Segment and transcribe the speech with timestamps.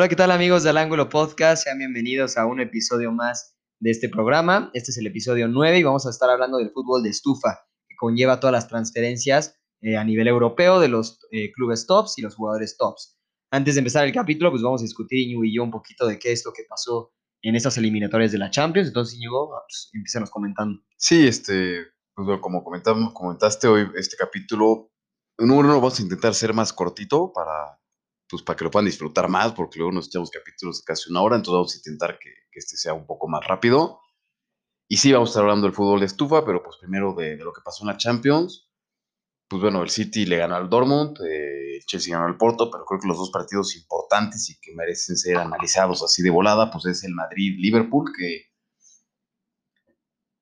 [0.00, 1.64] Hola, ¿qué tal amigos del Ángulo Podcast?
[1.64, 4.70] Sean bienvenidos a un episodio más de este programa.
[4.72, 7.96] Este es el episodio 9 y vamos a estar hablando del fútbol de estufa, que
[7.96, 12.34] conlleva todas las transferencias eh, a nivel europeo de los eh, clubes tops y los
[12.34, 13.18] jugadores tops.
[13.50, 16.18] Antes de empezar el capítulo, pues vamos a discutir Iñigo y yo un poquito de
[16.18, 18.88] qué es lo que pasó en estas eliminatorias de la Champions.
[18.88, 20.80] Entonces, Iñigo, pues, empecemos comentando.
[20.96, 24.92] Sí, este, pues como comentamos, comentaste hoy, este capítulo,
[25.36, 27.79] número uno, vamos a intentar ser más cortito para,
[28.30, 31.22] pues para que lo puedan disfrutar más, porque luego nos echamos capítulos de casi una
[31.22, 34.00] hora, entonces vamos a intentar que, que este sea un poco más rápido.
[34.88, 37.44] Y sí, vamos a estar hablando del fútbol de estufa, pero pues primero de, de
[37.44, 38.70] lo que pasó en la Champions.
[39.48, 42.84] Pues bueno, el City le ganó al Dortmund, eh, el Chelsea ganó al Porto, pero
[42.84, 46.86] creo que los dos partidos importantes y que merecen ser analizados así de volada, pues
[46.86, 48.50] es el Madrid-Liverpool, que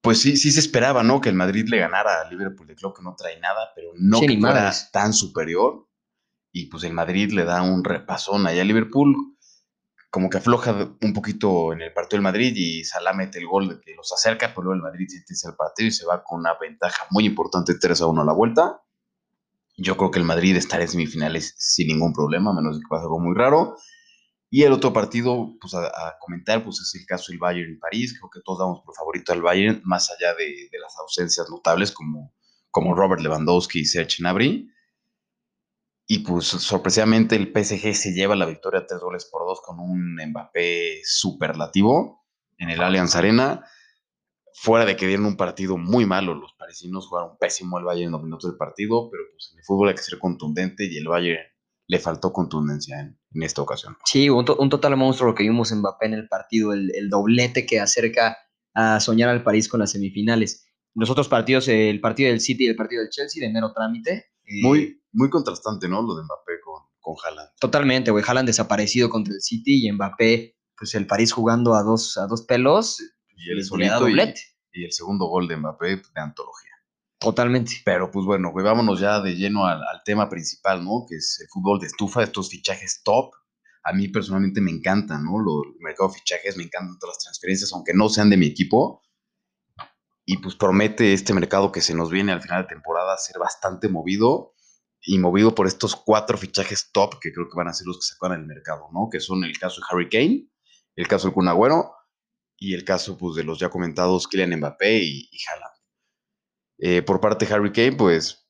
[0.02, 1.20] pues sí, sí se esperaba, ¿no?
[1.20, 4.18] Que el Madrid le ganara al Liverpool de club que no trae nada, pero no
[4.18, 5.87] Sí, que fuera tan superior.
[6.58, 9.14] Y pues el Madrid le da un repasón allá a Liverpool,
[10.10, 13.80] como que afloja un poquito en el partido del Madrid y Salah mete el gol
[13.80, 16.54] que los acerca, pero luego el Madrid se el partido y se va con una
[16.60, 18.82] ventaja muy importante 3 a 1 a la vuelta.
[19.76, 23.02] Yo creo que el Madrid estará en semifinales sin ningún problema, a menos que pase
[23.02, 23.76] algo muy raro.
[24.50, 27.78] Y el otro partido, pues a, a comentar, pues es el caso del Bayern en
[27.78, 28.18] París.
[28.18, 31.92] Creo que todos damos por favorito al Bayern, más allá de, de las ausencias notables
[31.92, 32.34] como,
[32.72, 34.68] como Robert Lewandowski y Serge Gnabry.
[36.10, 40.16] Y pues sorpresivamente el PSG se lleva la victoria tres goles por dos con un
[40.16, 42.24] Mbappé superlativo
[42.56, 43.64] en el Allianz Arena.
[44.54, 48.12] Fuera de que dieron un partido muy malo, los parisinos jugaron pésimo el Bayern en
[48.12, 51.06] los minutos del partido, pero pues en el fútbol hay que ser contundente y el
[51.06, 51.42] Bayern
[51.86, 53.96] le faltó contundencia en, en esta ocasión.
[54.04, 56.90] Sí, un, to- un total monstruo lo que vimos en Mbappé en el partido, el,
[56.96, 58.36] el doblete que acerca
[58.74, 60.66] a soñar al París con las semifinales.
[60.94, 63.72] Los otros partidos, eh, el partido del City y el partido del Chelsea, de mero
[63.72, 64.12] trámite.
[64.44, 66.00] eh, Muy, muy contrastante, ¿no?
[66.02, 67.50] Lo de Mbappé con, con Haaland.
[67.60, 68.24] Totalmente, güey.
[68.26, 72.42] Haaland desaparecido contra el City y Mbappé, pues el París jugando a dos, a dos
[72.42, 72.98] pelos.
[73.36, 74.16] Y el solito y,
[74.72, 76.72] y el segundo gol de Mbappé de antología.
[77.18, 77.72] Totalmente.
[77.84, 81.04] Pero pues bueno, güey, vámonos ya de lleno al, al tema principal, ¿no?
[81.08, 83.32] Que es el fútbol de estufa, estos fichajes top.
[83.82, 85.38] A mí personalmente me encanta, ¿no?
[85.40, 88.46] Lo, el mercado de fichajes, me encantan todas las transferencias, aunque no sean de mi
[88.46, 89.02] equipo.
[90.24, 93.88] Y pues promete este mercado que se nos viene al final de temporada ser bastante
[93.88, 94.54] movido
[95.08, 98.04] y movido por estos cuatro fichajes top que creo que van a ser los que
[98.04, 99.08] se acaban el mercado, ¿no?
[99.10, 100.50] Que son el caso de Harry Kane,
[100.96, 101.94] el caso del Kun Agüero
[102.58, 105.72] y el caso pues, de los ya comentados Kylian Mbappé y, y Haaland.
[106.80, 108.46] Eh, por parte de Harry Kane, pues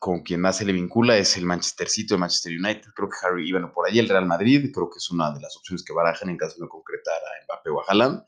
[0.00, 2.90] con quien más se le vincula es el Manchester City o el Manchester United.
[2.96, 5.56] Creo que Harry, bueno, por ahí el Real Madrid, creo que es una de las
[5.56, 8.24] opciones que barajan en caso de no concretar a Mbappé o a Haaland.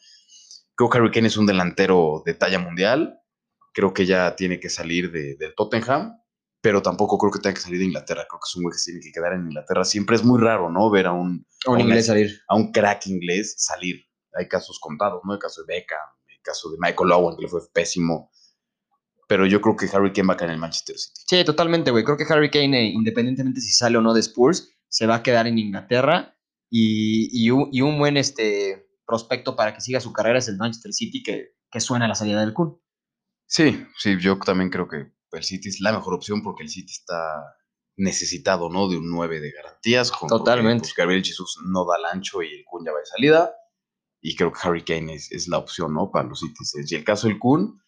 [0.76, 3.18] Creo que Harry Kane es un delantero de talla mundial.
[3.72, 6.20] Creo que ya tiene que salir de, del Tottenham,
[6.64, 8.24] pero tampoco creo que tenga que salir de Inglaterra.
[8.26, 9.84] Creo que es un güey que se tiene que quedar en Inglaterra.
[9.84, 10.88] Siempre es muy raro, ¿no?
[10.88, 12.40] Ver a un, A un inglés salir.
[12.48, 14.02] a un crack inglés salir.
[14.32, 15.34] Hay casos contados, ¿no?
[15.34, 18.30] El caso de Beckham, el caso de Michael Owen, que le fue pésimo.
[19.28, 21.20] Pero yo creo que Harry Kane va a caer en el Manchester City.
[21.28, 22.02] Sí, totalmente, güey.
[22.02, 25.22] Creo que Harry Kane, eh, independientemente si sale o no de Spurs, se va a
[25.22, 26.34] quedar en Inglaterra
[26.70, 30.56] y, y un, y un buen este, prospecto para que siga su carrera es el
[30.56, 32.80] Manchester City, que, que suena a la salida del Kun.
[33.46, 36.92] Sí, sí, yo también creo que el City es la mejor opción porque el City
[36.92, 37.56] está
[37.96, 38.88] necesitado, ¿no?
[38.88, 40.10] De un 9 de garantías.
[40.28, 40.90] Totalmente.
[40.96, 43.54] Gabriel Jesus no da el ancho y el Kun ya va de salida.
[44.20, 46.10] Y creo que Harry Kane es, es la opción, ¿no?
[46.10, 46.90] Para los Citizens.
[46.90, 47.80] Y el caso del Kun,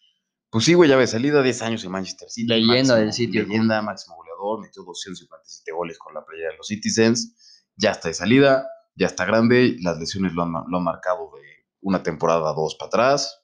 [0.49, 2.47] pues sí, güey, ya va de salida, 10 años en Manchester City.
[2.47, 3.11] Leyenda máximo- del
[3.43, 3.49] Kun.
[3.49, 7.65] Leyenda, máximo goleador, metió 257 goles con la playa de los Citizens.
[7.75, 9.75] Ya está de salida, ya está grande.
[9.81, 11.41] Las lesiones lo han, lo han marcado de
[11.81, 13.43] una temporada, dos para atrás.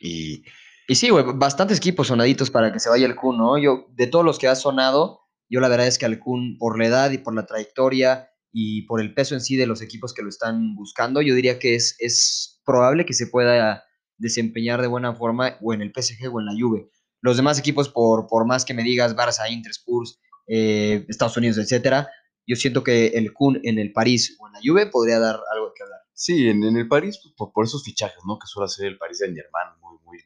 [0.00, 0.42] Y
[0.90, 3.58] Y sí, güey, bastantes equipos sonaditos para que se vaya el Kun, ¿no?
[3.58, 6.78] Yo, de todos los que ha sonado, yo la verdad es que al Kun, por
[6.78, 10.14] la edad y por la trayectoria y por el peso en sí de los equipos
[10.14, 13.84] que lo están buscando, yo diría que es, es probable que se pueda
[14.16, 16.88] desempeñar de buena forma o en el PSG o en la Juve.
[17.20, 21.58] Los demás equipos, por, por más que me digas Barça, Inter, Spurs, eh, Estados Unidos,
[21.58, 22.08] etcétera,
[22.46, 25.70] yo siento que el Kun en el París o en la Juve podría dar algo
[25.76, 26.00] que hablar.
[26.14, 28.38] Sí, en, el París, pues, por, por esos fichajes, ¿no?
[28.38, 29.77] Que suele hacer el París de Germain,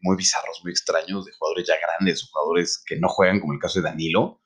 [0.02, 3.80] muy, bizarros, muy extraños, de jugadores ya grandes, jugadores que no juegan, como el caso
[3.80, 4.40] de Danilo.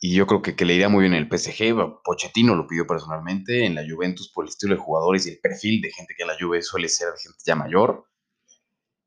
[0.00, 2.02] Y yo creo que, que le iría muy bien en el PSG.
[2.02, 3.66] Pochettino lo pidió personalmente.
[3.66, 6.28] En la Juventus, por el estilo de jugadores y el perfil de gente que en
[6.28, 8.06] la Juve suele ser de gente ya mayor.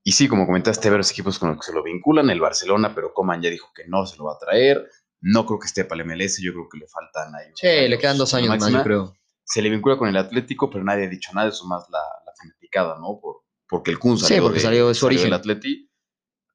[0.03, 2.29] Y sí, como comentaste, varios equipos con los que se lo vinculan.
[2.29, 4.87] El Barcelona, pero Coman ya dijo que no se lo va a traer.
[5.21, 7.47] No creo que esté para el MLS, yo creo que le faltan ahí.
[7.55, 9.15] Sí, le quedan dos años más, yo creo.
[9.45, 12.33] se le vincula con el Atlético, pero nadie ha dicho nada, eso más la, la
[12.37, 13.19] fanaticada, ¿no?
[13.21, 13.42] Por,
[13.73, 15.25] porque el Kun Sí, salió, porque salió de su origen.
[15.25, 15.89] del Atleti,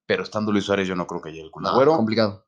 [0.06, 1.96] pero estando Luis Suárez yo no creo que llegue el Kun No, Agüero.
[1.96, 2.46] complicado.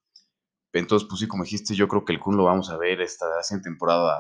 [0.73, 3.27] Entonces, pues sí, como dijiste, yo creo que el Kun lo vamos a ver esta
[3.43, 4.17] siguiente temporada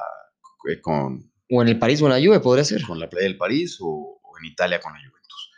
[0.68, 2.82] eh, con O en el París o en la Juve podría ser.
[2.84, 3.86] Con la Playa del París o,
[4.22, 5.50] o en Italia con la Juventus.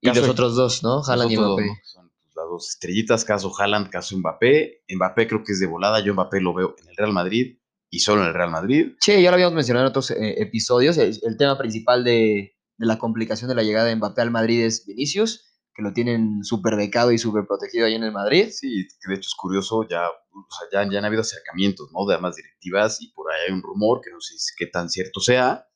[0.00, 1.02] Y Caso los de- otros dos, ¿no?
[1.06, 1.80] Haaland y dos, Mbappé.
[1.84, 4.82] Son pues, las dos estrellitas, caso Haaland, caso Mbappé.
[4.96, 7.56] Mbappé creo que es de volada, yo Mbappé lo veo en el Real Madrid
[7.88, 8.94] y solo en el Real Madrid.
[9.00, 10.98] Sí, ya lo habíamos mencionado en otros eh, episodios.
[10.98, 14.64] El, el tema principal de, de la complicación de la llegada de Mbappé al Madrid
[14.64, 15.44] es Vinicius,
[15.74, 18.48] que lo tienen súper becado y súper protegido ahí en el Madrid.
[18.50, 22.06] Sí, que de hecho es curioso, ya, o sea, ya, ya han habido acercamientos, ¿no?
[22.06, 24.88] De ambas directivas y por ahí hay un rumor, que no sé si- qué tan
[24.88, 25.66] cierto sea,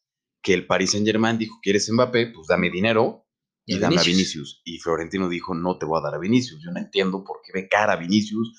[0.42, 2.28] que el Paris Saint Germain dijo, ¿quieres Mbappé?
[2.28, 3.26] Pues dame dinero
[3.66, 4.16] y, dame a Vinicius.
[4.16, 4.62] Vinicius.
[4.64, 6.62] Y Florentino dijo, no te voy a dar a Vinicius.
[6.64, 8.52] Yo no entiendo por qué ve cara a Vinicius.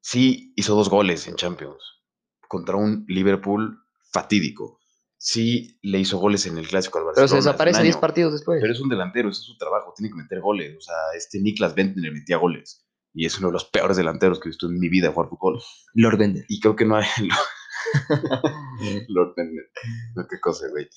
[0.00, 1.82] Sí, hizo dos goles en Champions
[2.48, 3.80] contra un Liverpool
[4.12, 4.78] fatídico.
[5.26, 7.28] Sí, le hizo goles en el Clásico al Pero Barcelona.
[7.28, 8.00] se hace un desaparece 10 año.
[8.02, 8.60] partidos después.
[8.60, 10.76] Pero es un delantero, ese es su trabajo, tiene que meter goles.
[10.76, 12.84] O sea, este Niklas Bentner metía goles.
[13.14, 15.62] Y es uno de los peores delanteros que he visto en mi vida jugar fútbol.
[15.94, 16.44] Lord Bender.
[16.46, 17.06] Y creo que no hay.
[19.08, 19.64] Lord Bentner.
[20.14, 20.88] No, qué cosa, güey.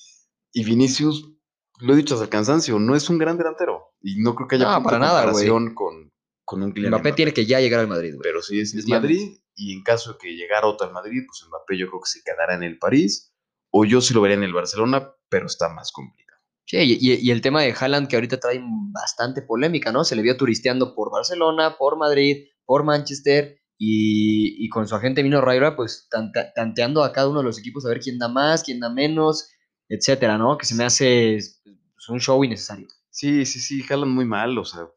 [0.52, 1.32] Y Vinicius,
[1.80, 3.94] lo he dicho hasta el cansancio, no es un gran delantero.
[4.02, 6.12] Y no creo que haya No, para nada, comparación con,
[6.44, 8.22] con un Kylian Mbappé tiene que ya llegar al Madrid, güey.
[8.22, 8.86] Pero sí es, es.
[8.88, 9.38] Madrid.
[9.54, 12.22] Y en caso de que llegara otro al Madrid, pues Mbappé yo creo que se
[12.22, 13.27] quedará en el París.
[13.70, 16.40] O yo sí lo vería en el Barcelona, pero está más complicado.
[16.66, 18.62] Sí, y, el tema de Haaland que ahorita trae
[18.92, 20.04] bastante polémica, ¿no?
[20.04, 25.22] Se le vio turisteando por Barcelona, por Madrid, por Manchester y, y con su agente
[25.22, 26.08] Mino Raiola, pues
[26.54, 29.48] tanteando a cada uno de los equipos a ver quién da más, quién da menos,
[29.88, 30.58] etcétera, ¿no?
[30.58, 32.86] Que se me hace pues, un show innecesario.
[33.10, 34.88] Sí, sí, sí, jalan muy mal, o sea,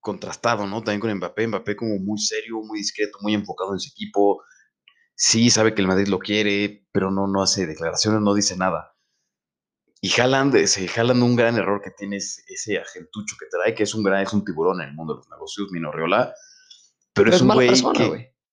[0.00, 0.82] contrastado, ¿no?
[0.82, 4.42] También con Mbappé, Mbappé como muy serio, muy discreto, muy enfocado en su equipo.
[5.18, 8.94] Sí, sabe que el Madrid lo quiere, pero no, no hace declaraciones, no dice nada.
[10.02, 13.84] Y Haaland, ese Haaland un gran error que tiene es ese agentucho que trae, que
[13.84, 16.34] es un gran, es un tiburón en el mundo de los negocios, Mino Raiola,
[17.14, 17.72] pero, es un güey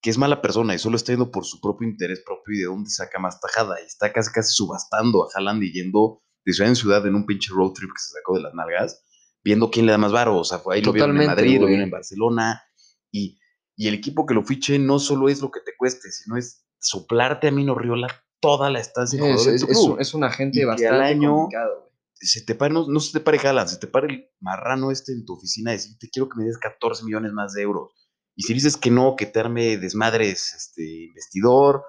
[0.01, 2.65] que, es mala persona y solo está yendo por su propio interés propio y de
[2.65, 3.75] dónde saca más tajada.
[3.81, 7.25] Y está casi casi subastando a Haaland y yendo de ciudad en ciudad en un
[7.25, 9.03] pinche road trip que se sacó de las nalgas,
[9.43, 10.37] viendo quién le da más varo.
[10.37, 11.69] O sea, fue ahí lo vieron en Totalmente, Madrid, lo güey.
[11.71, 12.63] vieron en Barcelona.
[13.11, 13.37] Y,
[13.75, 16.65] y el equipo que lo fiche no solo es lo que te cueste, sino es
[16.79, 18.07] soplarte a Mino Riola
[18.39, 19.23] toda la estancia.
[19.23, 19.93] de Es, en es- tu es club.
[19.93, 22.99] un, es un agente Y que al bastante año- complicado, se te pare, no, no
[22.99, 26.09] se te pare Haaland, se te pare el marrano este en tu oficina y decirte
[26.09, 27.91] quiero que me des 14 millones más de euros.
[28.35, 31.83] Y si dices que no, que te arme desmadres, este, investidor,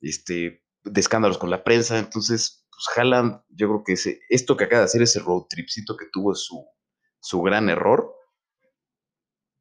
[0.00, 1.98] este, de escándalos con la prensa.
[1.98, 5.96] Entonces, pues Haaland, yo creo que ese, esto que acaba de hacer, ese road tripcito
[5.96, 6.64] que tuvo es su,
[7.20, 8.14] su gran error.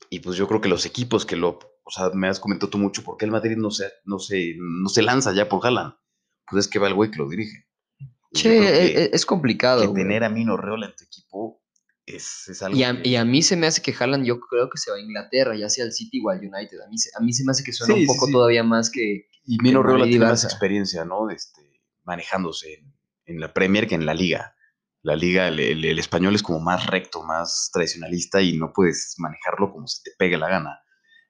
[0.09, 2.77] Y pues yo creo que los equipos que lo, o sea, me has comentado tú
[2.77, 5.94] mucho, ¿por qué el Madrid no se, no se, no se lanza ya por Haaland?
[6.50, 7.67] Pues es que va el güey que lo dirige.
[8.33, 9.81] Che, e- e- es, complicado.
[9.81, 10.03] que güey.
[10.03, 11.63] tener a Mino Reola en tu equipo
[12.06, 14.39] es, es algo Y a, que- y a mí se me hace que Haaland, yo
[14.39, 16.79] creo que se va a Inglaterra, ya sea al City o al United.
[16.85, 18.31] A mí, se- a mí se me hace que suena Sí, un poco sí.
[18.31, 19.27] todavía más que.
[19.45, 21.29] y Mino Reola tiene más experiencia, ¿no?
[21.29, 22.94] Este, manejándose en,
[23.25, 24.56] en la Premier que en la Liga.
[25.04, 29.16] La Liga, el, el- el español es como más recto, más tradicionalista y no puedes
[29.18, 30.80] manejarlo como se te pegue la gana.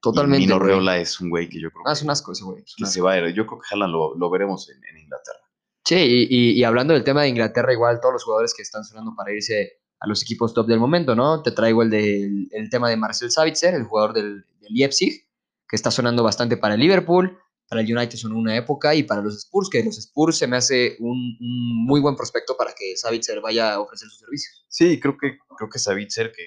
[0.01, 0.43] Totalmente.
[0.43, 0.59] Y Mino.
[0.59, 2.63] Reola es un güey que yo creo Ah, que, es un asco ese güey.
[2.63, 2.93] es que asco.
[2.93, 3.33] se va a ir.
[3.35, 5.39] Yo creo que Haaland lo, lo veremos en, en Inglaterra.
[5.85, 8.83] Sí, y, y- y hablando del tema de Inglaterra, igual todos los jugadores que están
[8.83, 11.41] sonando para irse a los equipos top del momento, ¿no?
[11.43, 15.27] Te traigo el, del, el tema de Marcel Savitzer, el jugador del, del Leipzig,
[15.67, 17.37] que está sonando bastante para el Liverpool,
[17.69, 20.57] para el United son una época, y para los Spurs, que los Spurs se me
[20.57, 24.65] hace un, un muy buen prospecto para que Savitzer vaya a ofrecer sus servicios.
[24.67, 26.43] Sí, creo que, creo que Savitzer, que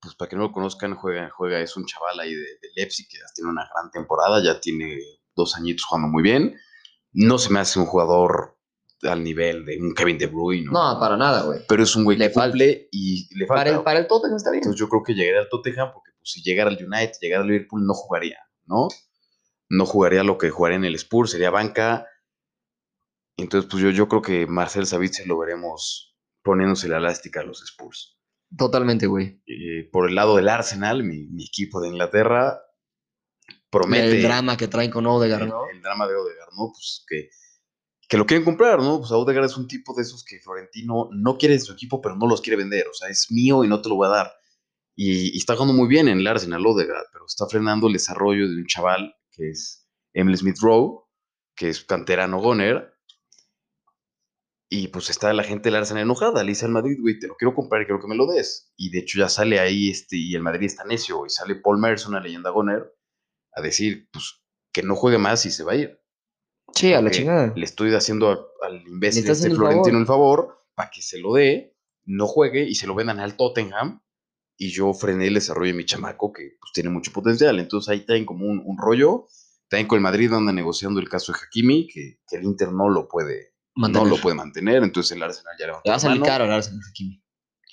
[0.00, 3.06] pues para que no lo conozcan, juega, juega, es un chaval ahí de, de Leipzig
[3.08, 4.98] que ya tiene una gran temporada, ya tiene
[5.34, 6.56] dos añitos jugando muy bien.
[7.12, 8.58] No se me hace un jugador
[9.02, 11.60] al nivel de un Kevin De Bruyne, No, para nada, güey.
[11.68, 13.64] pero es un güey que cumple y le falta.
[13.64, 14.62] Para el, para el Tottenham está bien.
[14.62, 17.48] Entonces yo creo que llegaría al Tottenham porque pues, si llegara al United, llegara al
[17.48, 18.88] Liverpool, no jugaría, ¿no?
[19.76, 22.06] No jugaría lo que jugaría en el Spurs, sería banca.
[23.36, 27.62] Entonces, pues yo, yo creo que Marcel Savitzer lo veremos poniéndose la elástica a los
[27.62, 28.16] Spurs.
[28.56, 29.42] Totalmente, güey.
[29.46, 32.60] Eh, por el lado del Arsenal, mi, mi equipo de Inglaterra,
[33.70, 35.68] promete El drama que traen con Odegaard, el, ¿no?
[35.68, 36.70] el drama de Odegaard, ¿no?
[36.72, 37.30] Pues que,
[38.08, 38.98] que lo quieren comprar, ¿no?
[38.98, 42.14] Pues Odegaard es un tipo de esos que Florentino no quiere en su equipo, pero
[42.14, 42.86] no los quiere vender.
[42.86, 44.32] O sea, es mío y no te lo voy a dar.
[44.94, 48.48] Y, y está jugando muy bien en el Arsenal Odegaard, pero está frenando el desarrollo
[48.48, 51.04] de un chaval que es Emily Smith Rowe,
[51.56, 52.92] que es canterano Goner.
[54.70, 56.42] Y pues está la gente del Arsenal enojada.
[56.42, 58.72] Le dice al Madrid, güey, te lo quiero comprar y quiero que me lo des.
[58.76, 61.24] Y de hecho ya sale ahí, este, y el Madrid está necio.
[61.26, 62.92] Y sale Paul Merson, una leyenda Goner,
[63.52, 66.00] a decir, pues, que no juegue más y se va a ir.
[66.74, 67.52] Sí, a la chingada.
[67.54, 71.34] Le estoy haciendo a- al imbécil estás este Florentino el favor para que se lo
[71.34, 74.02] dé, no juegue y se lo vendan al Tottenham.
[74.56, 77.58] Y yo frené el desarrollo de mi chamaco, que pues, tiene mucho potencial.
[77.58, 79.26] Entonces ahí tienen como un, un rollo.
[79.68, 82.88] También con el Madrid anda negociando el caso de Hakimi, que, que el Inter no
[82.88, 86.22] lo puede, no lo puede mantener, entonces el Arsenal ya levantó Le va a salir
[86.22, 87.22] caro el Arsenal, Hakimi.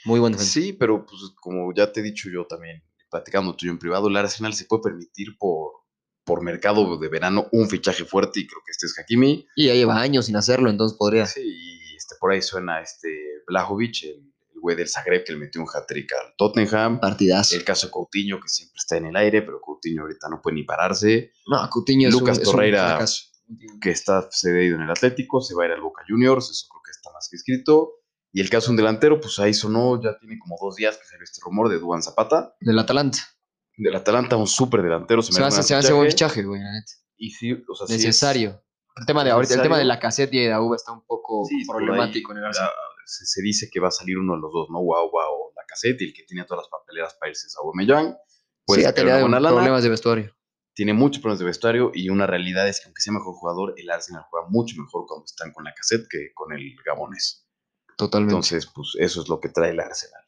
[0.06, 0.52] Muy buen defensa.
[0.52, 3.80] Sí, pero pues como ya te he dicho yo también, platicando tú y yo en
[3.80, 5.74] privado, el Arsenal se puede permitir por,
[6.24, 9.48] por mercado de verano un fichaje fuerte y creo que este es Hakimi.
[9.56, 11.28] Y ya lleva años sin hacerlo, entonces podría.
[11.28, 13.10] Sí, y este, por ahí suena este
[13.46, 14.31] Blajovic, el
[14.62, 17.00] güey del Zagreb que le metió un hat-trick al Tottenham.
[17.00, 17.56] Partidazo.
[17.56, 20.56] El caso de Coutinho, que siempre está en el aire, pero Coutinho ahorita no puede
[20.56, 21.32] ni pararse.
[21.48, 23.24] No, Coutinho es Lucas un, es un Torreira, fracaso.
[23.82, 26.82] Que está cedido en el Atlético, se va a ir al Boca Juniors, eso creo
[26.86, 27.96] que está más que escrito.
[28.32, 31.04] Y el caso de un delantero, pues ahí sonó, ya tiene como dos días que
[31.06, 32.56] salió este rumor de Duan Zapata.
[32.62, 33.20] Del Atalanta.
[33.76, 35.22] Del Atalanta, un súper delantero.
[35.22, 36.92] Se, me hace, se hace buen fichaje, güey, la neta.
[37.18, 38.64] Y sí, o sea, sí es- Necesario.
[38.96, 39.88] El tema de ahorita, el tema de necesario.
[39.88, 42.70] la cassette y de Auba está un poco Sí, por ahí problemático en el Arsenal.
[43.12, 44.80] Se, se dice que va a salir uno de los dos, ¿no?
[44.80, 48.16] Guau, guau, la caseta y el que tiene todas las papeleras para irse es Aubameyang.
[48.66, 49.50] Puede sí, ha tenido lana.
[49.50, 50.36] problemas de vestuario.
[50.74, 53.90] Tiene muchos problemas de vestuario y una realidad es que aunque sea mejor jugador, el
[53.90, 57.46] Arsenal juega mucho mejor cuando están con la cassette que con el Gabonés.
[57.98, 58.34] Totalmente.
[58.34, 60.24] Entonces, pues eso es lo que trae el Arsenal.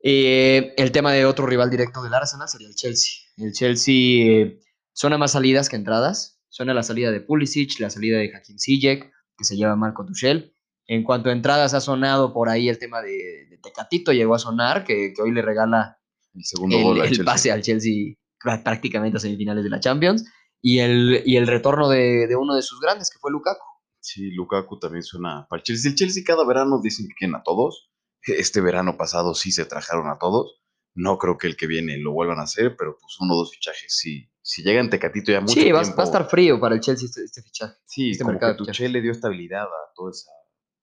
[0.00, 3.14] Eh, el tema de otro rival directo del Arsenal sería el Chelsea.
[3.36, 4.60] El Chelsea eh,
[4.92, 6.40] suena más salidas que entradas.
[6.48, 10.54] Suena la salida de Pulisic, la salida de Hakim Ziyech, que se lleva Marco Tuchel.
[10.88, 14.38] En cuanto a entradas, ha sonado por ahí el tema de, de Tecatito, llegó a
[14.38, 15.98] sonar, que, que hoy le regala
[16.34, 20.24] El segundo el, gol el pase al Chelsea prá- prácticamente a semifinales de la Champions.
[20.60, 23.64] Y el, y el retorno de, de uno de sus grandes, que fue Lukaku.
[24.00, 25.90] Sí, Lukaku también suena para el Chelsea.
[25.90, 27.90] El Chelsea cada verano dicen que quieren a todos.
[28.22, 30.62] Este verano pasado sí se trajeron a todos.
[30.94, 33.52] No creo que el que viene lo vuelvan a hacer, pero pues uno o dos
[33.52, 34.28] fichajes sí.
[34.42, 35.98] Si llega en Tecatito ya mucho Sí, va, tiempo.
[35.98, 37.74] va a estar frío para el Chelsea este, este fichaje.
[37.84, 40.30] Sí, este como mercado que Tuchel le dio estabilidad a toda esa,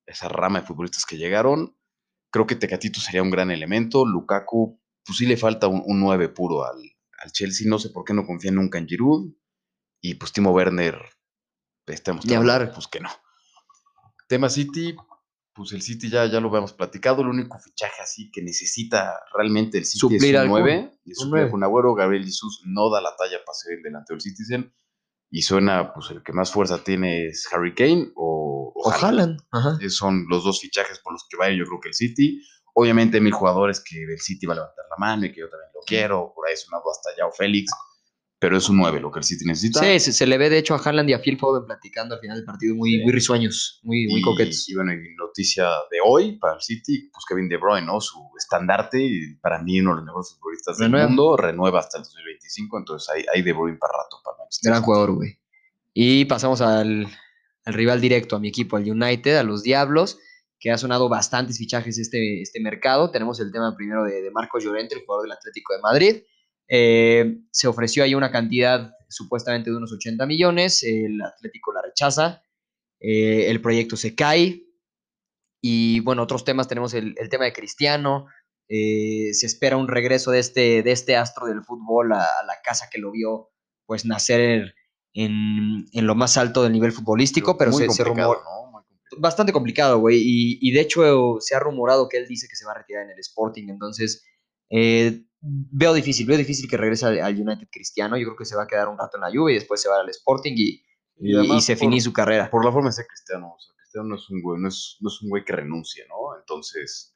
[0.05, 1.77] esa rama de futbolistas que llegaron.
[2.31, 4.05] Creo que Tecatito sería un gran elemento.
[4.05, 6.77] Lukaku, pues sí le falta un, un 9 puro al,
[7.19, 7.67] al Chelsea.
[7.69, 9.33] No sé por qué no confía nunca en Giroud.
[10.01, 10.99] Y pues Timo Werner,
[11.87, 12.71] estamos Ni hablar.
[12.73, 13.09] Pues que no.
[14.27, 14.95] Tema City,
[15.53, 17.21] pues el City ya, ya lo habíamos platicado.
[17.21, 20.61] El único fichaje así que necesita realmente el City Suplir es un Kun.
[20.61, 20.91] 9.
[21.05, 21.95] Y Un Agüero.
[21.95, 22.27] Gabriel
[22.65, 24.73] no da la talla para ser el delantero del Citizen.
[25.35, 29.03] Y suena, pues el que más fuerza tiene es Harry Kane o, o O Haaland.
[29.03, 29.39] Haaland.
[29.51, 29.77] Ajá.
[29.81, 31.93] Esos son los dos fichajes por los que va a ir yo creo que el
[31.93, 32.41] City.
[32.73, 35.49] Obviamente hay mil jugadores que del City va a levantar la mano y que yo
[35.49, 36.31] también lo quiero.
[36.33, 37.69] Por ahí sonado hasta Yao Félix.
[38.37, 39.79] Pero es un 9 lo que el City necesita.
[39.79, 42.21] Sí, se, se le ve de hecho a Haaland y a Phil Foden platicando al
[42.21, 42.99] final del partido muy, Sí.
[43.03, 44.67] muy risueños, muy, muy y, coquetos.
[44.69, 48.01] y bueno, y noticia de hoy para el City, pues Kevin De Bruyne, ¿no?
[48.01, 51.05] Su estandarte y para mí uno de los mejores futbolistas Renueva.
[51.05, 54.69] del mundo, renueva hasta el 2025, entonces hay, hay De Bruyne para rato para Manchester
[54.71, 55.39] Gran jugador, güey.
[55.93, 57.07] Y pasamos al,
[57.63, 60.19] al rival directo, a mi equipo, al United, a los Diablos,
[60.59, 63.11] que ha sonado bastantes fichajes este, este mercado.
[63.11, 66.15] Tenemos el tema primero de, de Marcos Llorente, el jugador del Atlético de Madrid.
[66.67, 72.41] Eh, se ofreció ahí una cantidad supuestamente de unos 80 millones, el Atlético la rechaza,
[72.99, 74.63] eh, el proyecto se cae.
[75.61, 78.27] Y bueno, otros temas tenemos el, el tema de Cristiano,
[78.67, 82.55] eh, se espera un regreso de este, de este astro del fútbol a, a la
[82.63, 83.51] casa que lo vio
[83.85, 84.73] pues nacer
[85.13, 88.71] en, en lo más alto del nivel futbolístico, pero Muy se, se rumor- ¿no?
[88.71, 89.21] Muy complicado.
[89.21, 90.17] bastante complicado, güey.
[90.19, 93.03] Y, y de hecho se ha rumorado que él dice que se va a retirar
[93.05, 93.69] en el Sporting.
[93.69, 94.23] Entonces,
[94.71, 95.21] eh,
[95.71, 98.17] veo difícil, veo difícil que regrese al, al United Cristiano.
[98.17, 99.89] Yo creo que se va a quedar un rato en la Juve y después se
[99.89, 100.83] va al Sporting y,
[101.17, 102.49] Y y- además y se finí su carrera.
[102.49, 104.97] Por la forma de ser cristiano, o sea, Cristiano no es un güey, no es,
[105.01, 106.15] no es un güey que renuncie, ¿no?
[106.39, 107.11] Entonces,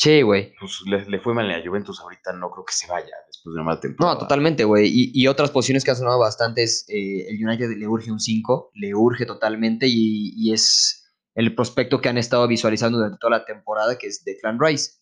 [0.00, 0.54] Sí, güey.
[0.60, 3.52] pues le, le fue mal en la Juventus, ahorita no creo que se vaya después
[3.52, 4.14] de una mala temporada.
[4.14, 4.86] No, totalmente, güey.
[4.88, 8.20] Y, y otras posiciones que han sonado bastante es eh, el United le urge un
[8.20, 13.38] 5, le urge totalmente y, y es el prospecto que han estado visualizando durante toda
[13.38, 14.92] la temporada, que es Declan Rice.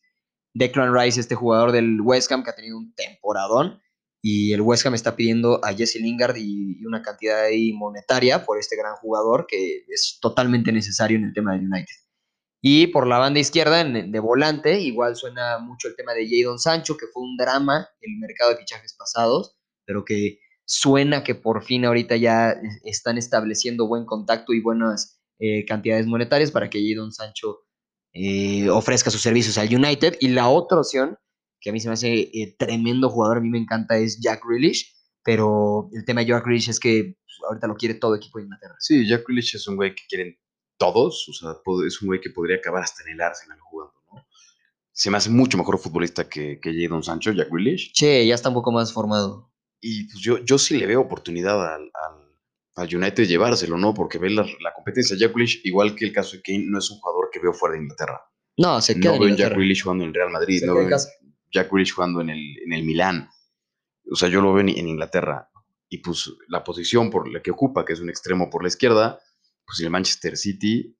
[0.58, 3.80] Declan Rice, este jugador del West Ham que ha tenido un temporadón
[4.22, 8.58] y el West Ham está pidiendo a Jesse Lingard y, una cantidad ahí monetaria por
[8.58, 11.94] este gran jugador que es totalmente necesario en el tema del United.
[12.62, 16.58] Y por la banda izquierda, en- de volante, igual suena mucho el tema de Jadon
[16.58, 21.62] Sancho, que fue un drama el mercado de fichajes pasados, pero que suena que por
[21.62, 26.80] fin ahorita ya es- están estableciendo buen contacto y buenas eh, cantidades monetarias para que
[26.82, 27.65] Jadon Sancho
[28.18, 30.16] eh, ofrezca sus servicios al United.
[30.20, 31.18] Y la otra opción,
[31.60, 34.42] que a mí se me hace eh, tremendo jugador, a mí me encanta, es Jack
[34.46, 38.38] Grealish, pero el tema de Jack Grealish es que pues, ahorita lo quiere todo equipo
[38.38, 38.76] de Inglaterra.
[38.78, 40.38] Sí, Jack Grealish es un güey que quieren
[40.78, 41.50] todos, o sea,
[41.86, 44.26] es un güey que podría acabar hasta en el Arsenal jugando, ¿no?
[44.92, 47.92] Se me hace mucho mejor futbolista que, que Jadon Sancho, Jack Grealish.
[47.92, 49.52] Che, ya está un poco más formado.
[49.80, 52.25] Y pues yo, yo sí le veo oportunidad al, al,
[52.76, 53.94] al United llevárselo, ¿no?
[53.94, 55.16] Porque ve la, la competencia.
[55.18, 57.74] Jack Grealish, igual que el caso de Kane, no es un jugador que veo fuera
[57.74, 58.20] de Inglaterra.
[58.58, 59.56] No, se queda No en veo en Jack Inglaterra.
[59.56, 61.10] Grealish jugando en el Real Madrid, Se no queda en veo casa.
[61.52, 63.30] Jack Grealish jugando en el, en el Milán.
[64.10, 65.50] O sea, yo lo veo en, en Inglaterra.
[65.88, 69.20] Y pues la posición por la que ocupa, que es un extremo por la izquierda,
[69.64, 70.96] pues el Manchester City,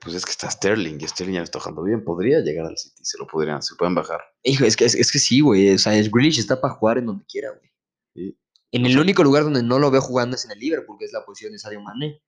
[0.00, 3.04] pues es que está Sterling, y Sterling ya está jugando bien, podría llegar al City,
[3.04, 4.20] se lo podrían, se pueden bajar.
[4.44, 5.74] Hijo, es que, es, es que sí, güey.
[5.74, 7.70] O sea, es Grealish está para jugar en donde quiera, güey.
[8.14, 8.38] Sí.
[8.72, 11.12] En el único lugar donde no lo veo jugando es en el Liverpool, que es
[11.12, 12.22] la posición de Sadio Mané.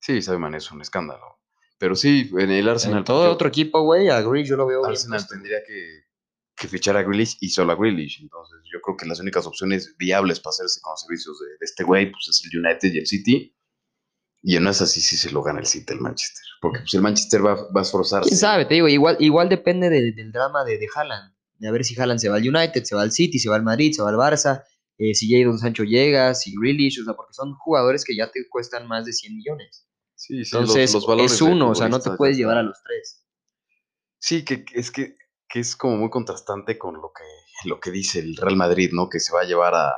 [0.00, 1.40] Sí, Sadio Mané es un escándalo.
[1.78, 2.98] Pero sí, en el Arsenal.
[2.98, 6.04] En todo otro equipo, güey, a Grealish yo lo veo Arsenal tendría que,
[6.56, 8.20] que fichar a Grealish y solo a Grealish.
[8.22, 11.56] Entonces, yo creo que las únicas opciones viables para hacerse con los servicios de, de
[11.64, 13.52] este güey, pues es el United y el City.
[14.42, 16.44] Y no es así si se lo gana el City el Manchester.
[16.60, 18.28] Porque pues, el Manchester va, va a esforzarse.
[18.28, 18.64] ¿Quién sabe?
[18.64, 21.34] Te digo, igual, igual depende de- del drama de, de Haaland.
[21.58, 23.56] De a ver si Haaland se va al United, se va al City, se va
[23.56, 24.62] al Madrid, se va al Barça,
[24.98, 28.48] eh, si Jadon Sancho llega, si Grealish, o sea, porque son jugadores que ya te
[28.48, 29.86] cuestan más de 100 millones.
[30.14, 32.82] Sí, sí, Entonces, los valores es uno, o sea, no te puedes llevar a los
[32.82, 33.26] tres.
[34.18, 35.16] Sí, que, que es que,
[35.48, 39.08] que es como muy contrastante con lo que, lo que dice el Real Madrid, ¿no?
[39.10, 39.92] Que se va a llevar a,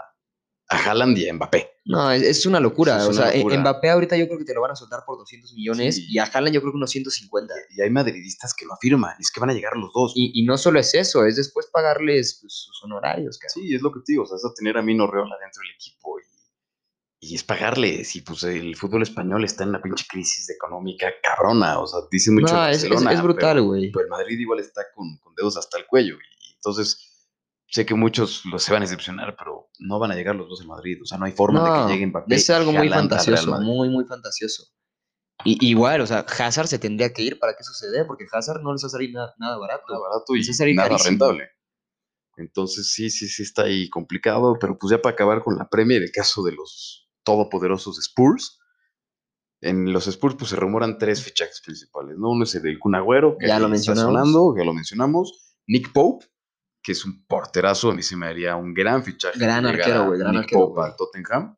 [0.70, 1.70] a Haaland y a Mbappé.
[1.86, 2.98] No, es, es una locura.
[2.98, 3.58] Es o sea, e- locura.
[3.60, 6.06] Mbappé ahorita yo creo que te lo van a soltar por 200 millones Sí.
[6.10, 7.54] y a Haaland yo creo que unos 150.
[7.76, 10.12] Y hay madridistas que lo afirman, es que van a llegar los dos.
[10.14, 13.66] Y, y no solo es eso, es después pagarles pues, sus honorarios, cabrón.
[13.66, 15.62] Sí, es lo que te digo, o sea, es a tener a Mino Reola dentro
[15.62, 18.14] del equipo y, y es pagarles.
[18.16, 22.34] Y pues el fútbol español está en una pinche crisis económica cabrona, o sea, dicen
[22.34, 23.90] mucho No, es, brutal, güey.
[23.90, 26.16] Pero el Madrid igual está con, con dedos hasta el cuello.
[26.16, 27.07] Y entonces,
[27.70, 30.60] sé que muchos los se van a decepcionar, pero no van a llegar los dos
[30.60, 30.98] al Madrid.
[31.02, 32.34] O sea, no hay forma de que lleguen Mbappé.
[32.34, 34.64] es algo y muy fantasioso, muy, muy fantasioso.
[35.44, 38.72] Y, igual, o sea, Hazard se tendría que ir para que dé, porque Hazard no
[38.72, 39.84] les va a salir nada, nada barato.
[39.88, 41.10] Nada barato y nada carísimo.
[41.10, 41.48] rentable.
[42.36, 46.02] Entonces, sí, sí, sí está ahí complicado, pero pues ya para acabar con la Premier,
[46.02, 48.58] el caso de los todopoderosos Spurs.
[49.60, 52.30] En los Spurs pues se rumoran tres fichajes principales, ¿no?
[52.30, 54.12] Uno es el del Kun Agüero, que Ya lo está mencionamos.
[54.14, 55.56] sonando, ya lo mencionamos.
[55.66, 56.26] Nick Pope,
[56.88, 59.38] que es un porterazo, a mí se me haría un gran fichaje.
[59.38, 61.54] Gran arquero, güey, gran Nick arquero, Pope al Tottenham.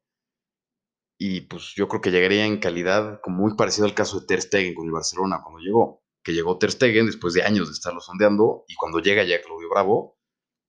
[1.21, 4.43] Y pues yo creo que llegaría en calidad como muy parecido al caso de Ter
[4.43, 6.03] Stegen con el Barcelona cuando llegó.
[6.25, 9.69] Que llegó Ter Stegen después de años de estarlo sondeando y cuando llega ya Claudio
[9.71, 10.19] Bravo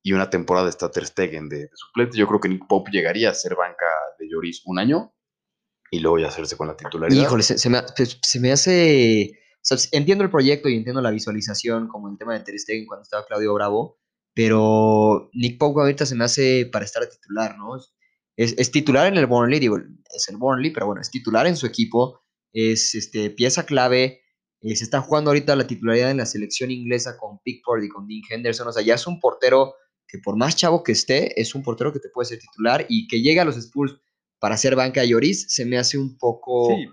[0.03, 2.19] y una temporada está Ter Stegen de, de suplente.
[2.19, 3.87] Yo creo que Nick Pope llegaría a ser banca
[4.19, 5.11] de Lloris un año
[5.89, 7.19] y luego ya hacerse con la titularidad.
[7.19, 7.79] Híjole, se, se me,
[8.21, 9.31] se me hace...
[9.55, 12.85] o sea, entiendo el proyecto y entiendo la visualización, como el tema de Ter Stegen
[12.85, 13.97] cuando estaba Claudio Bravo,
[14.33, 17.77] pero Nick Pope ahorita se me hace para estar titular, ¿no?
[18.37, 21.57] Es, es titular en el Burnley, digo, es el Burnley, pero bueno, es titular en
[21.57, 22.21] su equipo,
[22.53, 24.21] es este, pieza clave,
[24.61, 28.07] eh, se está jugando ahorita la titularidad en la selección inglesa con Pickford y con
[28.07, 29.75] Dean Henderson, o sea, ya es un portero
[30.07, 33.07] que por más chavo que esté, es un portero que te puede ser titular y
[33.07, 33.97] que llegue a los Spurs
[34.39, 36.87] para ser banca de Lloris, se me hace un poco Sí,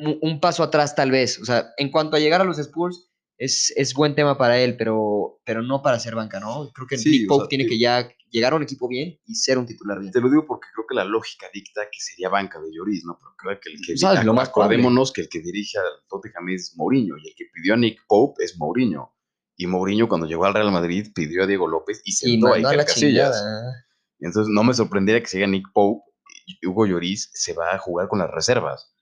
[0.00, 1.38] un, un paso atrás tal vez.
[1.38, 3.09] O sea, en cuanto a llegar a los Spurs,
[3.40, 6.70] es, es buen tema para él, pero, pero no para ser banca, ¿no?
[6.72, 8.86] Creo que Sí, Nick o Pope sea, tiene digo- que ya llegar a un equipo
[8.86, 10.12] bien y ser un titular bien.
[10.12, 13.18] Te lo digo porque creo que la lógica dicta que sería banca de Lloris, ¿no?
[13.18, 14.24] Pero creo que el que ¿Sabes?
[14.24, 17.74] Lo más acordémonos que el que dirige al Tottenham es Mourinho y el que pidió
[17.74, 19.12] a Nick Pope es Mourinho.
[19.56, 22.68] Y Mourinho cuando llegó al Real Madrid pidió a Diego López y Y sentó mandó
[22.68, 23.36] a Iker la Casillas.
[23.36, 23.86] chingada.
[24.20, 26.02] Y entonces no me sorprendería que siga Nick Pope
[26.46, 28.92] y Hugo Lloris se va a jugar con las reservas.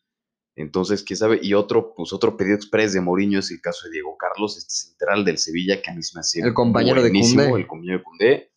[0.61, 3.93] Entonces, quién sabe, y otro, pues otro pedido express de Mourinho es el caso de
[3.93, 7.13] Diego Carlos, este central del Sevilla, que a mí se me hace El compañero de
[7.13, 7.45] Koundé.
[7.61, 8.53] el compañero de Koundé.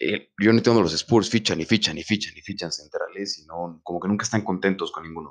[0.00, 3.46] Eh, yo no entiendo los Spurs, fichan y fichan y fichan y fichan centrales y
[3.46, 5.30] no, como que nunca están contentos con ninguno.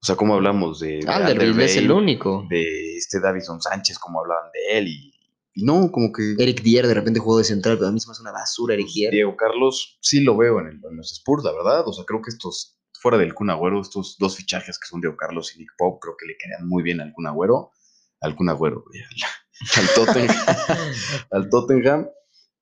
[0.00, 2.46] O sea, como hablamos de, de Alderweireld es el único.
[2.50, 5.12] de este Davison Sánchez, como hablaban de él, y,
[5.54, 8.06] y no, como que Eric Dier de repente jugó de central, pero a mí se
[8.08, 9.12] me hace una basura Eric pues, Dier.
[9.12, 11.82] Diego Carlos sí lo veo en, el- en los Spurs, la verdad.
[11.88, 15.16] O sea, creo que estos, fuera del Kun Agüero, estos dos fichajes que son Diego
[15.16, 17.70] Carlos y Nick Pope, creo que le quedan muy bien al Kun Agüero.
[18.20, 18.84] Al Kun Agüero,
[19.76, 20.36] al, al Tottenham,
[21.30, 22.08] al Tottenham.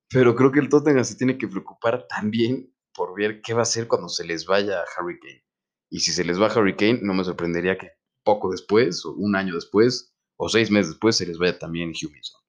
[0.09, 3.63] Pero creo que el Tottenham se tiene que preocupar también por ver qué va a
[3.63, 5.45] hacer cuando se les vaya Harry Kane.
[5.91, 7.91] Y si se les va Harry Kane, no me sorprendería que
[8.25, 12.41] poco después, o un año después, o seis meses después, se les vaya también Huminson.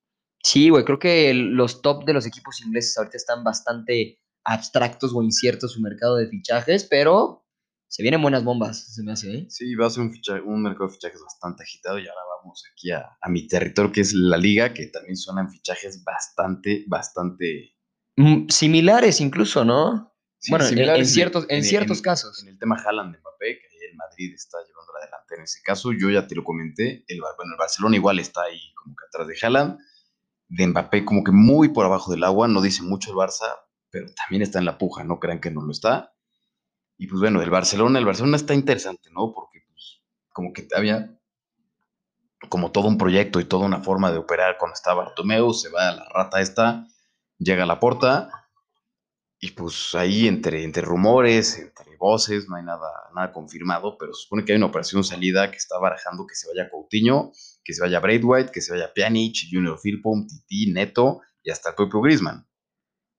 [0.43, 5.21] Sí, güey, creo que los top de los equipos ingleses ahorita están bastante abstractos o
[5.21, 7.46] inciertos su mercado de fichajes, pero
[7.88, 9.45] se vienen buenas bombas, se me hace, ¿eh?
[9.50, 12.63] Sí, va a ser un, ficha- un mercado de fichajes bastante agitado y ahora vamos
[12.71, 17.76] aquí a, a mi territorio que es la liga, que también suenan fichajes bastante, bastante...
[18.17, 20.13] Mm, Similares incluso, ¿no?
[20.39, 22.43] sí, bueno, en- en, similares ciertos, en ciertos casos.
[22.43, 25.62] En el tema Haaland de Mbappé, que ahí el Madrid está llevando adelante en ese
[25.63, 29.06] caso, yo ya te lo comenté, el, bueno, el Barcelona igual está ahí como que
[29.08, 29.80] atrás de Haaland,
[30.50, 33.47] de Mbappé como que muy por abajo del agua, no dice mucho el Barça,
[33.89, 36.13] pero también está en la puja, no crean que no lo está.
[36.97, 39.33] Y pues bueno, el Barcelona, el Barcelona está interesante, ¿no?
[39.33, 40.01] Porque pues
[40.33, 41.17] como que había
[42.49, 45.89] como todo un proyecto y toda una forma de operar cuando está Bartomeu, se va
[45.89, 46.88] a la rata esta,
[47.38, 48.29] llega a la porta
[49.39, 54.23] Y pues ahí entre, entre rumores, entre voces, no hay nada, nada confirmado, pero se
[54.23, 57.31] supone que hay una operación salida que está barajando que se vaya Coutinho,
[57.63, 61.75] que se vaya Braithwaite, que se vaya Pjanic, Junior Philpom, Titi, Neto y hasta el
[61.75, 62.47] propio Griezmann.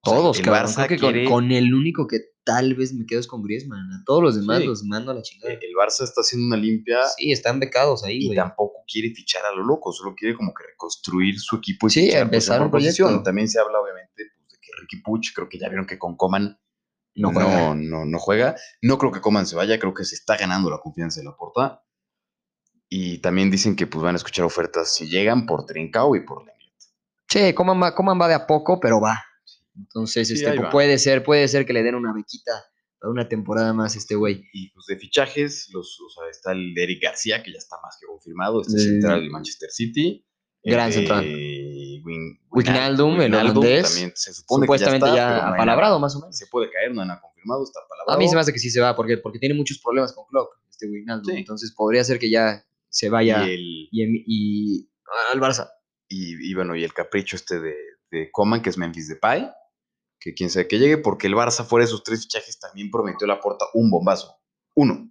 [0.03, 0.47] O sea, Todos, el.
[0.47, 1.25] Barça Creo que quiere...
[1.25, 3.93] con, con, el único que tal vez me quedo es con Griezmann.
[3.93, 4.67] A todos los demás Sí.
[4.67, 5.53] los mando a la chingada.
[5.53, 8.37] El Barça está haciendo una limpia Sí, están becados ahí, y güey.
[8.37, 12.07] tampoco quiere fichar a lo loco, solo quiere como que reconstruir su equipo y Sí,
[12.07, 13.23] fichar empezar un proyecto.
[13.23, 16.17] También se habla, obviamente, pues, de que Ricky Puch, creo que ya vieron que con
[16.17, 16.59] Coman
[17.15, 17.75] No no, juega.
[17.75, 18.57] no, no juega.
[18.81, 21.37] No creo que Coman se vaya, creo que se está ganando la confianza de la
[21.37, 21.85] porta.
[22.89, 26.39] Y también dicen que pues van a escuchar ofertas si llegan por Trincao y por
[26.47, 26.57] Lenglet.
[27.29, 29.23] Che, Coman va, Coman va de a poco, pero va.
[29.79, 30.71] Entonces, Sí, este, ahí pu- va.
[30.71, 32.53] puede ser, puede ser que le den una bequita
[33.01, 34.45] para una temporada más este güey.
[34.53, 37.77] Y pues de fichajes, los, o sea, está el de Eric García, que ya está
[37.83, 40.25] más que confirmado, este central del Manchester City.
[40.65, 41.25] el Gran central.
[42.05, 46.17] Win- Wijnaldum, el holandés, también se supone Supuestamente que ya, ya, está, hay apalabrado, más
[46.17, 46.37] o menos.
[46.37, 48.17] Se puede caer, no nada confirmado, está apalabrado.
[48.17, 50.25] A mí se me hace que sí se va, porque, porque tiene muchos problemas con
[50.27, 51.33] Klopp, este Wijnaldum.
[51.35, 51.39] Sí.
[51.41, 54.91] Entonces podría ser que ya se vaya Y el, y, em- y-
[55.33, 55.69] al Barça.
[56.09, 57.75] y, y bueno, y el capricho este de,
[58.11, 59.49] de Coman, que es Memphis Depay,
[60.21, 63.27] que quién sabe que llegue, porque el Barça fuera de sus tres fichajes también prometió
[63.27, 64.35] la porta un bombazo.
[64.75, 65.11] Uno.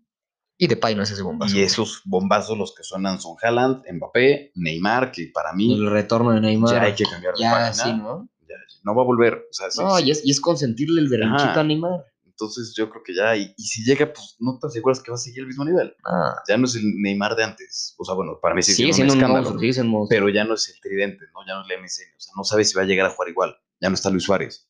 [0.59, 1.55] Y Depay no es ese bombazo.
[1.55, 6.31] Y esos bombazos los que suenan son Haaland, Mbappé, Neymar, que para mí El retorno
[6.31, 6.71] de Neymar.
[6.73, 7.73] ya hay que cambiar de Ya, página.
[7.73, 8.27] sí, ¿no?
[8.47, 9.35] Ya, no va a volver.
[9.49, 10.05] O sea, No, sí.
[10.07, 11.59] y es, y es consentirle el berrinchito Ajá.
[11.59, 12.05] a Neymar.
[12.25, 15.15] Entonces yo creo que ya, y, y si llega, pues no te aseguras que va
[15.15, 15.95] a seguir el mismo nivel.
[16.05, 17.95] Ah, Ya no es el Neymar de antes.
[17.97, 19.49] O sea, bueno, para mí sí sigue es siendo un escándalo.
[19.51, 21.39] monstruo, pero ya no es el tridente, ¿no?
[21.47, 22.15] Ya no es la MSN.
[22.15, 23.55] O sea, no sabe si va a llegar a jugar igual.
[23.81, 24.67] Ya no está Luis Suárez.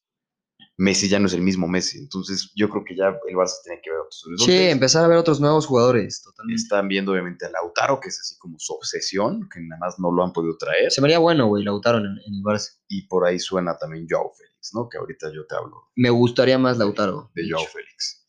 [0.79, 1.97] Messi ya no es el mismo Messi.
[1.97, 5.17] Entonces yo creo que ya el Barça tiene que ver otros Sí, empezar a ver
[5.17, 6.61] otros nuevos jugadores, totalmente.
[6.61, 10.11] Están viendo obviamente a Lautaro, que es así como su obsesión, que nada más no
[10.11, 10.91] lo han podido traer.
[10.91, 12.77] Se me haría bueno, güey, Lautaro en, en el Barça.
[12.87, 14.87] Y por ahí suena también Joao Félix, ¿no?
[14.87, 17.31] Que ahorita yo te hablo Me gustaría más Lautaro.
[17.33, 18.27] de Joao Félix.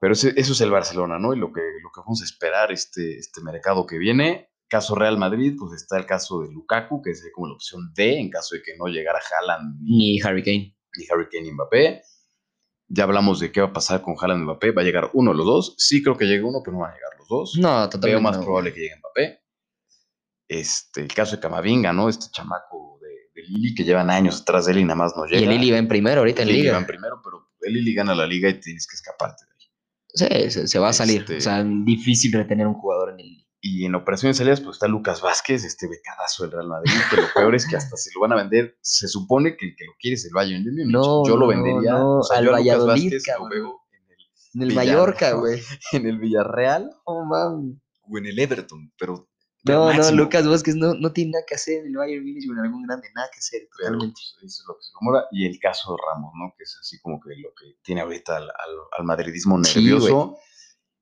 [0.00, 1.32] Pero ese- eso es el Barcelona, ¿no?
[1.32, 4.50] Y lo que, lo que vamos a esperar este, este mercado que viene.
[4.68, 8.18] Caso Real Madrid, pues está el caso de Lukaku, que sería como la opción D
[8.18, 10.75] en caso de que no llegara Haaland Ni Harry Kane.
[10.96, 12.02] Ni Harry Kane ni Mbappé.
[12.88, 14.70] Ya hablamos de qué va a pasar con Haaland y Mbappé.
[14.72, 15.74] ¿Va a llegar uno de los dos?
[15.78, 17.56] Sí creo que llegue uno, pero no van a llegar los dos.
[17.58, 18.08] No, totalmente.
[18.10, 19.40] Veo más no, probable que llegue Mbappé.
[20.48, 22.08] Este, el caso de Camavinga, ¿no?
[22.08, 25.24] Este chamaco de, de Lili que llevan años atrás de él y nada más no
[25.26, 25.40] llega.
[25.40, 26.74] Y el Lili va en primero ahorita en Lili Liga.
[26.74, 30.46] va en primero, pero el Lili gana la liga y tienes que escaparte de ahí.
[30.46, 31.22] Sí, se, se va a salir.
[31.22, 33.45] Este- O sea, difícil retener un jugador en el Lili.
[33.68, 37.26] Y en operaciones salidas, pues está Lucas Vázquez, este becadazo del Real Madrid, que lo
[37.34, 38.76] peor es que hasta se lo van a vender.
[38.80, 40.86] Se supone que el que lo quiere es el Bayern de Múnich.
[40.92, 41.92] No, yo lo vendería.
[41.92, 44.16] no, o sea, al yo a Lucas Vázquez lo veo en el,
[44.54, 44.96] En el Villarreal.
[44.96, 45.62] Mallorca, güey.
[45.92, 47.80] en el Villarreal Oh, man.
[48.08, 49.28] o en el Everton, pero.
[49.64, 50.10] pero No, no.
[50.12, 52.86] Lucas Vázquez no, no tiene nada que hacer en el Bayern Múnich o en algún
[52.86, 54.20] grande, nada que hacer, Pero, totalmente.
[54.40, 55.24] pues, eso es lo que se rumora.
[55.32, 56.54] Y el caso de Ramos, ¿no?
[56.56, 60.36] Que es así como que lo que tiene ahorita al, al- al madridismo nervioso.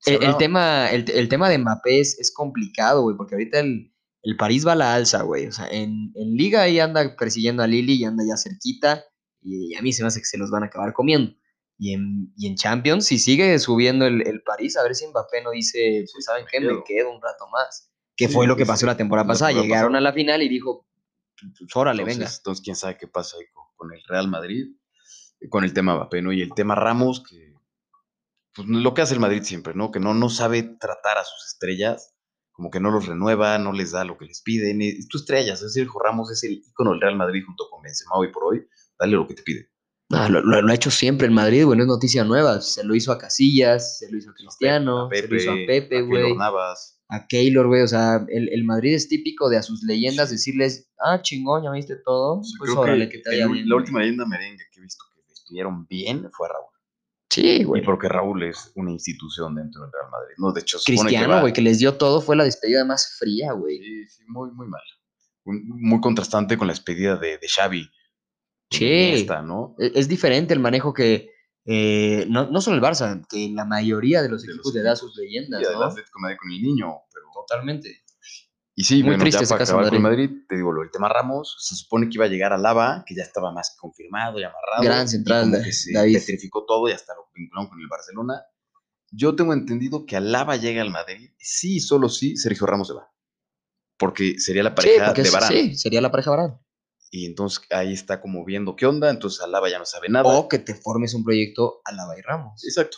[0.07, 3.93] El, el tema, el, el tema de Mbappé es, es complicado, güey, porque ahorita el,
[4.23, 5.47] el París va a la alza, güey.
[5.47, 9.05] O sea, en, en Liga ahí anda persiguiendo a Lili y anda ya cerquita.
[9.40, 11.33] Y a mí se me hace que se los van a acabar comiendo.
[11.79, 15.43] Y en, y en Champions, si sigue subiendo el, el París, a ver si Mbappé
[15.43, 16.61] no dice, pues, ¿saben qué?
[16.61, 17.11] Me quedo.
[17.14, 17.90] un rato más.
[18.17, 19.49] Que Sí, fue lo que pasó la temporada La pasada.
[19.51, 19.99] temporada Llegaron pasada.
[19.99, 20.87] a la final y dijo,
[21.59, 22.33] pues órale, entonces, venga.
[22.37, 24.67] Entonces, quién sabe qué pasa ahí con, con el Real Madrid,
[25.51, 26.33] con el tema Mbappé, ¿no?
[26.33, 27.54] Y el tema Ramos, que
[28.55, 29.90] pues, lo que hace el Madrid siempre, ¿no?
[29.90, 32.14] Que no, no sabe tratar a sus estrellas,
[32.53, 34.81] como que no los renueva, no les da lo que les piden.
[34.83, 37.83] y- Es tu estrella, es decir, Ramos es el ícono del Real Madrid junto con
[37.83, 38.67] Benzema hoy por hoy,
[38.99, 39.69] dale lo que te pide.
[40.12, 42.61] Ah, lo, lo- lo ha hecho siempre el Madrid, güey, no es noticia nueva.
[42.61, 45.55] Se lo hizo a Casillas, se lo hizo a Cristiano, A se lo hizo a
[45.67, 46.23] Pepe, güey.
[47.09, 47.83] A Keylor, güey.
[47.83, 51.71] O sea, el, el Madrid es típico de a sus leyendas decirles, ah, chingón, ya
[51.71, 52.40] viste todo.
[52.40, 53.69] O sea, Pues órale, que que te vaya el- bien.
[53.69, 53.83] la güey".
[53.83, 56.67] última leyenda merengue que he visto que despidieron bien fue a Raúl.
[57.35, 60.35] Sí, Y porque Raúl es una institución dentro del Real Madrid.
[60.38, 63.79] No, de hecho, Cristiano, güey, que les dio todo, fue la despedida más fría, güey.
[63.79, 64.83] Sí, sí, muy, muy mal.
[65.44, 67.90] Muy contrastante con la despedida de, de Xavi.
[68.70, 68.85] Sí.
[68.85, 69.75] Iniesta, ¿no?
[69.79, 71.31] E- Es diferente el manejo que,
[71.64, 74.83] eh, no, no solo el Barça, que la mayoría de los De los equipos le
[74.83, 75.83] da sus leyendas, el ¿no?
[75.83, 77.25] Atlético de Madrid con el niño, pero...
[77.35, 78.04] Totalmente.
[78.76, 80.26] Y sí, Muy bueno, triste ya para acabar con Madrid.
[80.28, 83.04] Madrid, te digo, lo del tema Ramos, se supone que iba a llegar a Lava,
[83.06, 84.82] que ya estaba más confirmado y amarrado.
[84.82, 86.18] Gran y central, Da- que se David.
[86.18, 88.42] petrificó todo y hasta lo vincularon con el Barcelona.
[89.12, 92.94] Yo tengo entendido que a Lava llega al Madrid, sí, solo sí, Sergio Ramos se
[92.94, 93.08] va.
[93.96, 95.54] Porque sería la pareja de Varane.
[95.54, 96.54] sí, sería la pareja Varane.
[97.12, 100.28] Y entonces ahí está como viendo qué onda, entonces Alaba ya no sabe nada.
[100.37, 102.64] O que te formes un proyecto a la y Ramos.
[102.64, 102.96] Exacto.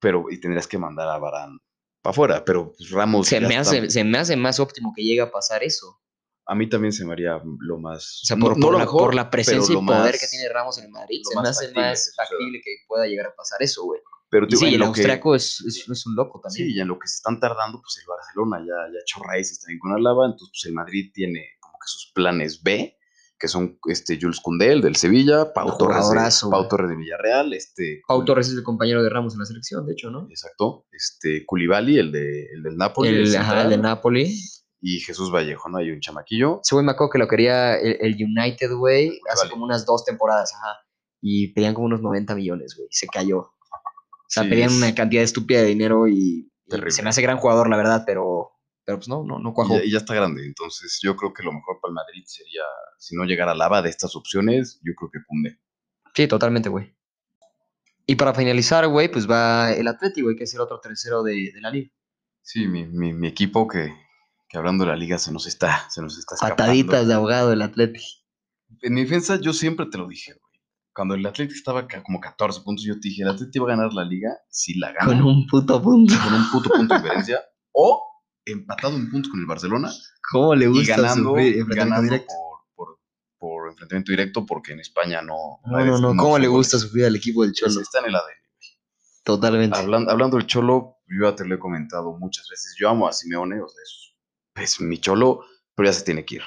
[0.00, 1.58] Pero y tendrías que mandar a Barán
[2.02, 5.02] para afuera, pero pues, Ramos Se me, está- hace, se me hace más óptimo que
[5.02, 6.00] llegue a pasar eso.
[6.46, 8.22] A mí también se me haría lo más.
[8.24, 10.48] O sea, por, no por la, mejor, por la presencia y poder más- que tiene
[10.48, 13.62] Ramos en el Madrid, se me hace factible más factible que pueda llegar a pasar
[13.62, 14.00] eso, güey.
[14.30, 16.68] Pero digo, sí, en el que- austriaco es, es, es un loco también.
[16.68, 19.20] Sí, y en lo que se están tardando, pues el Barcelona ya, ya ha hecho
[19.22, 22.96] raíces también con Alaba, entonces pues el Madrid tiene como que sus planes B,
[23.40, 26.68] que son este Jules Koundé, el del Sevilla, Pau Torres, de, Pau.
[26.68, 28.02] Torres de Villarreal, este...
[28.06, 30.26] Pau Torres es el compañero de Ramos en la selección, de hecho, ¿no?
[30.28, 34.38] Exacto, este Koulibaly, el, de, el del Napoli, El, el ajá, el de Napoli.
[34.82, 35.78] y Jesús Vallejo, ¿no?
[35.78, 36.60] Hay un chamaquillo.
[36.70, 39.50] Güey me acuerdo que lo quería el, el United, güey, hace Vale.
[39.50, 40.76] como unas dos temporadas, ajá.
[41.22, 42.88] Y pedían como unos 90 millones, güey.
[42.90, 43.38] Se cayó.
[43.38, 43.52] O
[44.28, 47.68] sea, Sí, pedían una cantidad estúpida de dinero y, y se me hace gran jugador,
[47.68, 48.52] la verdad, pero,
[48.90, 49.76] pero pues no, no, no Y cuajó.
[49.76, 52.62] ya, y ya está grande, entonces yo creo que lo mejor para el Madrid sería,
[52.98, 55.60] si no llegara Lava de estas opciones, yo creo que Koundé.
[56.14, 56.92] Sí, totalmente, güey.
[58.06, 61.52] Y para finalizar, güey, pues va el Atleti, güey, que es el otro tercero de,
[61.54, 61.90] de la liga.
[62.42, 63.94] Sí, mi, mi, mi equipo que,
[64.48, 66.56] que hablando de la liga se nos está, se nos está escapando.
[66.56, 68.02] Pataditas de ahogado el Atleti.
[68.82, 70.42] En mi defensa, yo siempre te lo dije, güey.
[70.92, 73.92] Cuando el Atlético estaba como 14 puntos, yo te dije, el Atlético va a ganar
[73.92, 76.12] la liga si la gana Con un puto punto.
[76.24, 78.02] con un puto punto de diferencia o
[78.44, 79.90] empatado en puntos con el Barcelona
[80.32, 82.34] ¿Cómo le y gusta ganando, sufrir enfrentamiento ganando directo?
[82.34, 82.98] por, por,
[83.38, 85.60] por enfrentamiento directo porque en España no...
[85.64, 86.16] No, no, no.
[86.16, 86.72] ¿Cómo le goles.
[86.72, 87.80] gusta sufrir al equipo del Pues Cholo?
[87.82, 88.40] Está en el ADN.
[89.24, 89.78] Totalmente.
[89.78, 92.74] Hablando, hablando del Cholo, yo ya te lo he comentado muchas veces.
[92.78, 94.14] Yo amo a Simeone, o sea, es,
[94.64, 96.42] es mi Cholo, pero ya se tiene que ir.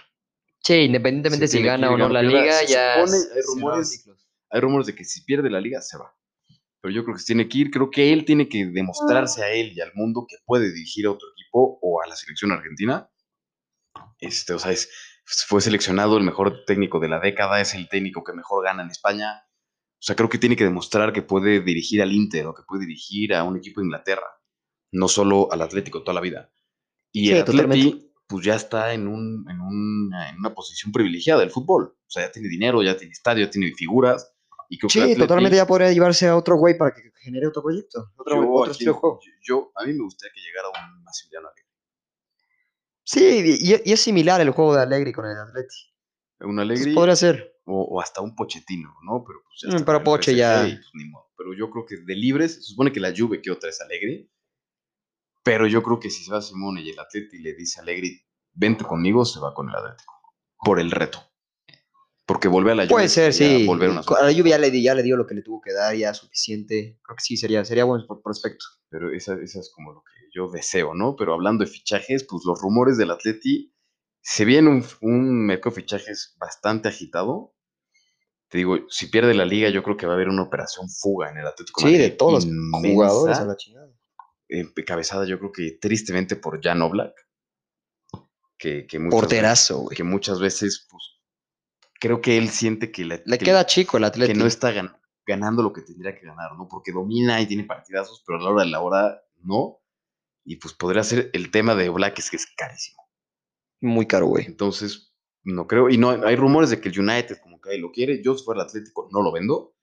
[0.64, 2.96] Sí, independientemente Se si gana o no la liga, se ya.
[3.06, 4.06] supone, hay rumores-.
[4.50, 6.14] Hay rumores de que si pierde la liga, se va.
[6.84, 7.72] Pero yo creo que se tiene que ir.
[7.72, 11.12] Creo que él tiene que demostrarse a él y al mundo que puede dirigir a
[11.12, 13.10] otro equipo o a la selección argentina.
[14.20, 14.90] Este, o sea, es,
[15.48, 18.90] fue seleccionado el mejor técnico de la década, es el técnico que mejor gana en
[18.90, 19.46] España.
[19.48, 22.82] O sea, creo que tiene que demostrar que puede dirigir al Inter o que puede
[22.82, 24.28] dirigir a un equipo de Inglaterra,
[24.92, 26.52] no solo al Atlético toda la vida.
[27.14, 28.10] Y Sí, el totalmente.
[28.28, 31.96] pues ya está en, un, en, una, en una posición privilegiada del fútbol.
[31.96, 34.33] O sea, ya tiene dinero, ya tiene estadio, ya tiene figuras.
[34.70, 38.12] Y que Sí, totalmente ya podría llevarse a otro güey para que genere otro proyecto.
[38.16, 39.20] Otro, yo, otro aquí- estilo de juego.
[39.24, 41.70] yo- yo- a mí me gustaría que llegara un Massimiliano Allegri.
[43.06, 45.76] Sí, y, y es similar el juego de Allegri con el Atleti.
[46.40, 47.58] Un Allegri podría ser.
[47.66, 49.24] o, o hasta un Pochettino, ¿no?
[49.26, 51.32] Pero pues ya Mm, pero el Poche ya- y, pues, ni modo.
[51.38, 54.30] Pero yo creo que de libres, se supone que la Juve que otra es Allegri,
[55.44, 58.22] pero yo creo que si se va Simone y el Atleti le dice a Allegri,
[58.54, 60.14] vente conmigo, se va con el Atlético.
[60.58, 61.20] Por el reto.
[62.26, 63.66] Porque volver a la Juve Puede ser, sí.
[63.68, 65.60] Volver a una A la lluvia ya le, ya le dio lo que le tuvo
[65.62, 66.98] que dar, ya suficiente.
[67.04, 68.66] Creo que sí, sería, sería buen pro- prospecto.
[68.90, 71.16] pero esa, esa es como lo que yo deseo, ¿no?
[71.18, 73.74] Pero hablando de fichajes, pues los rumores del Atleti,
[74.22, 77.54] se viene un, un mercado de fichajes bastante agitado.
[78.48, 81.30] Te digo, si pierde la liga, yo creo que va a haber una operación fuga
[81.30, 83.92] en el Atlético Sí, de todos los jugadores a la chingada.
[84.48, 87.14] encabezada yo creo que tristemente por Jan Oblak,
[88.58, 89.98] que, que, muchas, Porterazo, güey.
[89.98, 91.04] que muchas veces, pues,
[92.04, 94.34] creo que él siente que, la- Le que- queda chico el que Atleti.
[94.34, 96.68] no está gan- ganando lo que tendría que ganar, ¿no?
[96.68, 99.80] Porque domina y tiene partidazos, pero a la hora de la hora no.
[100.44, 103.02] Y pues podría ser el tema de Oblak, es que es carísimo.
[103.82, 104.46] Muy caro, güey.
[104.46, 105.14] Entonces,
[105.44, 105.90] no creo.
[105.90, 108.22] Y no hay rumores de que el United, como que ahí lo quiere.
[108.22, 109.74] Yo, si fuera el Atlético, no lo vendo.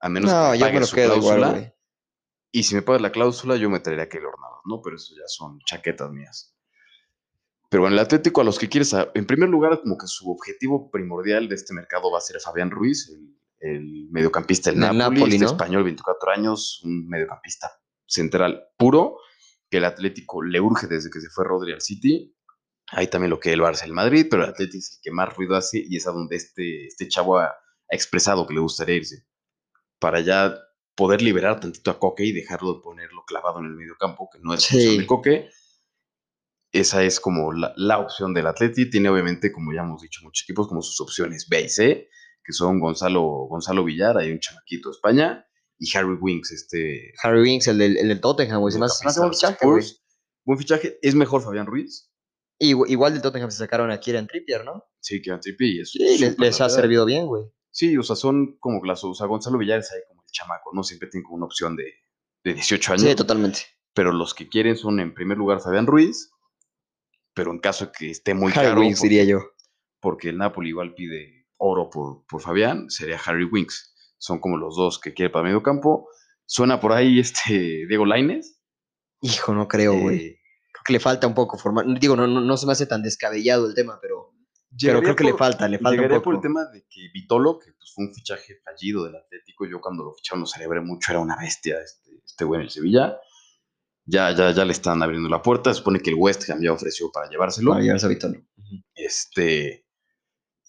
[0.00, 1.50] A menos No, que pague me lo su igual, cláusula.
[1.50, 1.72] güey.
[2.52, 4.80] Y si me pagas la cláusula, yo me traería a Keylor Navas, ¿no?
[4.80, 6.53] Pero eso ya son chaquetas mías.
[7.74, 10.92] Pero bueno, el Atlético, a los que quieres, en primer lugar, como que su objetivo
[10.92, 15.32] primordial de este mercado va a ser Fabián Ruiz, el, el mediocampista del Napoli, Napoli,
[15.34, 15.50] este ¿no?
[15.50, 17.72] español, 24 años, un mediocampista
[18.06, 19.16] central puro,
[19.68, 22.32] que el Atlético le urge desde que se fue Rodri al City.
[22.92, 25.34] Hay también lo que el Barça, el Madrid, pero el Atlético es el que más
[25.34, 27.54] ruido hace y es a donde este, este chavo ha, ha
[27.90, 29.26] expresado que le gustaría irse.
[29.98, 30.56] Para ya
[30.94, 34.38] poder liberar tantito a Coque y dejarlo de ponerlo clavado en el medio campo, que
[34.40, 34.74] no es Sí.
[34.76, 35.50] función de Coque.
[36.74, 38.90] Esa es como la, la opción del Atleti.
[38.90, 42.08] Tiene obviamente, como ya hemos dicho, muchos equipos como sus opciones B y C,
[42.44, 45.46] que son Gonzalo, Gonzalo Villar, hay un chamaquito de España,
[45.78, 47.12] y Harry Winks, este...
[47.22, 48.72] Harry Winks, el del, el del Tottenham, güey.
[48.72, 49.84] Se me hace buen fichaje, güey.
[50.44, 50.98] Buen fichaje.
[51.00, 52.10] ¿Es mejor Fabián Ruiz?
[52.60, 54.84] Igu- Igual del Tottenham se sacaron a Kieran Trippier, ¿no?
[55.00, 57.44] Sí, que Tripi es Sí, les, ha servido bien, güey.
[57.70, 59.02] Sí, o sea, son como las...
[59.04, 60.82] O sea, Gonzalo Villar es ahí como el chamaco, ¿no?
[60.82, 61.84] Siempre tiene como una opción de,
[62.44, 63.02] de 18 años.
[63.02, 63.60] Sí, totalmente.
[63.94, 66.30] pero los que quieren son en primer lugar Fabián Ruiz,
[67.34, 69.40] pero en caso que esté muy Harry caro, Winks, porque, diría yo.
[70.00, 73.92] porque el Napoli igual pide oro por, por Fabián, sería Harry Winks.
[74.18, 76.08] Son como los dos que quiere para medio campo.
[76.46, 78.60] Suena por ahí este Diego Laines.
[79.20, 80.18] Hijo, no creo, güey.
[80.18, 81.86] Creo que le falta un poco formar.
[81.98, 84.34] Digo, no, no, no se me hace tan descabellado el tema, pero,
[84.78, 86.22] pero creo que le falta, le falta un poco.
[86.22, 89.80] por el tema de que Vitolo, que pues, fue un fichaje fallido del Atlético, yo
[89.80, 93.18] cuando lo ficharon lo celebré mucho, era una bestia este, este güey en el Sevilla.
[94.06, 95.72] Ya, ya, ya le están abriendo la puerta.
[95.72, 97.70] Se supone que el West Ham ya ofreció para llevárselo.
[97.72, 98.40] Para llevarse a Vitolo.
[98.94, 99.86] Este,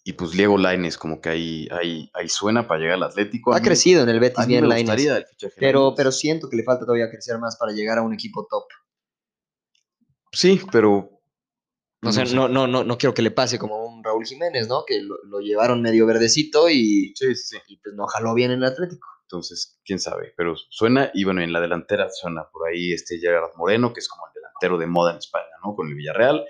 [0.03, 3.53] y pues Diego Laines como que ahí, ahí, ahí suena para llegar al Atlético.
[3.53, 5.25] Ha mí- crecido en el Betis bien de
[5.57, 8.65] pero, pero siento que le falta todavía crecer más para llegar a un equipo top.
[10.31, 11.11] Sí, pero...
[12.03, 12.35] O sea, sé.
[12.35, 14.85] no, no, no, no quiero que le pase como a un Raúl Jiménez, ¿no?
[14.85, 17.57] Que lo, lo llevaron medio verdecito y, Sí, sí, sí.
[17.67, 19.07] y pues no jaló bien en el Atlético.
[19.25, 23.55] Entonces, quién sabe, pero suena, y bueno, en la delantera suena por ahí este Gerard
[23.57, 25.75] Moreno, que es como el delantero de moda en España, ¿no?
[25.75, 26.45] Con el Villarreal.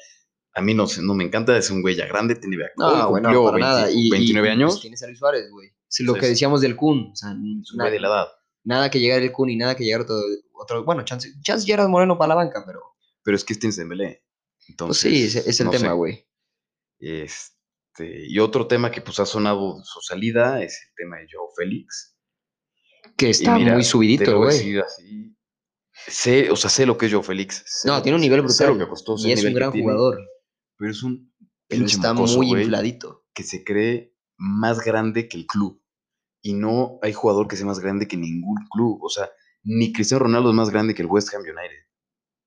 [0.53, 3.43] A mí no, sé, no me encanta, es un güey ya grande, tiene No, bueno,
[3.45, 3.91] para nada.
[3.91, 5.69] Y, y- 29 y, años, pues, tienes a Luis Suárez, güey.
[5.99, 7.11] Lo que decíamos del Kun.
[7.11, 7.35] O sea, es
[7.71, 8.27] un nada, güey de la edad.
[8.63, 10.17] nada que llegar el Kun y nada que llegar otro.
[10.53, 12.81] otro bueno, chance, chance Gerard Moreno para la banca, pero.
[13.23, 14.23] Pero es que tienes Dembélé.
[14.57, 16.27] Pues Entonces, sí, es, es el no tema, güey.
[16.99, 21.47] Este, y otro tema que pues ha sonado su salida es el tema de Joe
[21.55, 22.14] Félix.
[23.17, 24.81] Que está mira, muy subidito, güey.
[26.07, 27.63] Sé, o sea, sé lo que es Joe Félix.
[27.65, 28.77] sé No, tiene un nivel sé brutal.
[28.77, 30.19] lo que costó, y es un gran tiene, jugador.
[30.77, 31.33] Pero es un
[31.67, 33.25] Pero está mocoso, muy güey, infladito.
[33.33, 35.81] que se cree más grande que el club.
[36.43, 38.99] Y no hay jugador que sea más grande que ningún club.
[39.01, 39.31] O sea,
[39.63, 41.85] ni Cristiano Ronaldo es más grande que el West Ham United.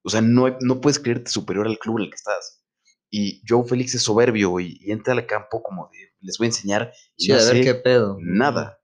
[0.04, 2.62] O sea, no, no puedes creerte superior al club en el que estás.
[3.10, 6.48] Y Joe Félix es soberbio y, y entra al campo como de, les voy a
[6.48, 6.92] enseñar.
[7.16, 8.18] Y Sí, no a ver qué pedo.
[8.20, 8.78] Nada.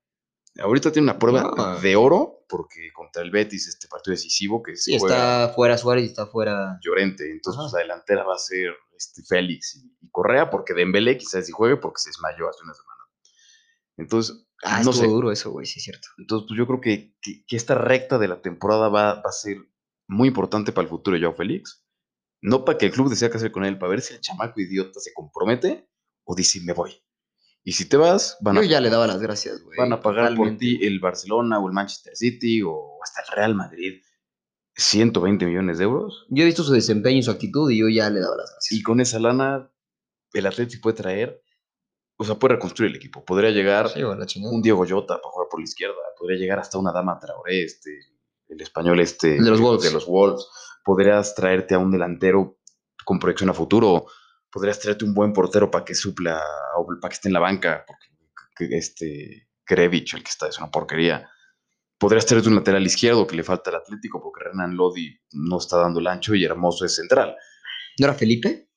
[0.59, 1.79] Ahorita tiene una prueba No.
[1.81, 6.03] de oro porque contra el Betis, este partido decisivo que se juega está fuera Suárez
[6.05, 6.77] y está fuera.
[6.81, 7.29] Llorente.
[7.31, 11.45] Entonces, pues, la delantera va a ser este, Félix y, y Correa, porque Dembélé quizás
[11.45, 12.99] sí juegue porque se desmayó hace una semana.
[13.97, 15.05] Entonces, Ah, no sé.
[15.07, 16.07] duro eso, güey, sí es cierto.
[16.17, 19.31] Entonces, pues yo creo que, que- que esta recta de la temporada va, va a
[19.31, 19.57] ser
[20.07, 21.83] muy importante para el futuro de Joao Félix.
[22.41, 24.59] No para que el club decida qué hacer con él, para ver si el chamaco
[24.61, 25.89] idiota se compromete
[26.23, 27.01] o dice me voy.
[27.67, 29.75] Y si te vas, van Yo a, ya le daba las gracias, güey.
[29.77, 33.55] van a pagar por ti el Barcelona o el Manchester City o hasta el Real
[33.55, 34.01] Madrid
[34.75, 36.25] 120 millones de euros.
[36.29, 38.79] Yo he visto su desempeño y su actitud y yo ya le daba las gracias.
[38.79, 39.71] Y con esa lana,
[40.33, 41.41] el Atlético puede traer,
[42.17, 43.25] o sea, puede reconstruir el equipo.
[43.25, 44.03] Podría llegar Sí,
[44.43, 45.95] un Diego Jota para jugar por la izquierda.
[46.19, 47.97] Podría llegar hasta una Dama Traoré, este,
[48.47, 49.37] el español este.
[49.37, 49.83] El de los Wolves.
[49.85, 50.45] De los Wolves.
[50.83, 52.59] Podrías traerte a un delantero
[53.05, 54.05] con proyección a futuro.
[54.55, 56.41] Podrías traerte un buen portero para que supla
[56.77, 57.83] o para que esté en la banca.
[57.85, 58.05] Porque
[58.69, 61.29] que- este Krevich, el que está, es una porquería.
[61.99, 65.75] Podrías traerte un lateral izquierdo que le falta al Atlético porque Renan Lodi no está
[65.77, 67.35] dando el ancho y Hermoso es central.
[67.99, 68.69] ¿No era Felipe?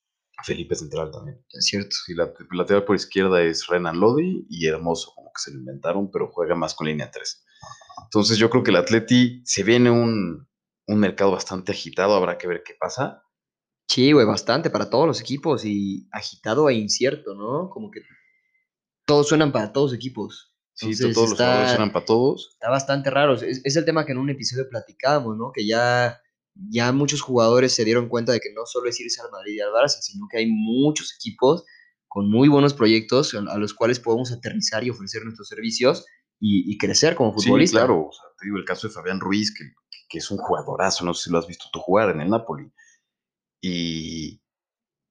[0.45, 1.45] Felipe es central también.
[1.53, 1.95] Es cierto.
[2.05, 5.59] Sí, la el lateral por izquierda es Renan Lodi y Hermoso, como que se lo
[5.61, 7.45] inventaron, pero juega más con línea 3.
[8.03, 10.49] Entonces yo creo que el Atleti se viene un,
[10.89, 13.23] un mercado bastante agitado, habrá que ver qué pasa.
[13.89, 17.71] Sí, güey, bastante para todos los equipos y agitado e incierto, ¿no?
[17.71, 18.01] Como que
[19.07, 20.55] todos suenan para todos los equipos.
[20.75, 22.51] Sí, todos los jugadores suenan para todos.
[22.53, 23.35] Está bastante raro.
[23.35, 25.51] Es, es el tema que en un episodio platicábamos, ¿no?
[25.53, 26.21] Que ya,
[26.55, 29.61] ya muchos jugadores se dieron cuenta de que no solo es irse al Madrid y
[29.61, 31.65] al Barça, sino que hay muchos equipos
[32.07, 36.05] con muy buenos proyectos a los cuales podemos aterrizar y ofrecer nuestros servicios
[36.39, 37.79] y, y crecer como Sí, futbolista.
[37.79, 38.07] claro.
[38.09, 41.05] O sea, te digo el caso de Fabián Ruiz, que, que- que es un jugadorazo,
[41.05, 42.71] no sé si lo has visto tú jugar en el Napoli.
[43.61, 44.41] Y,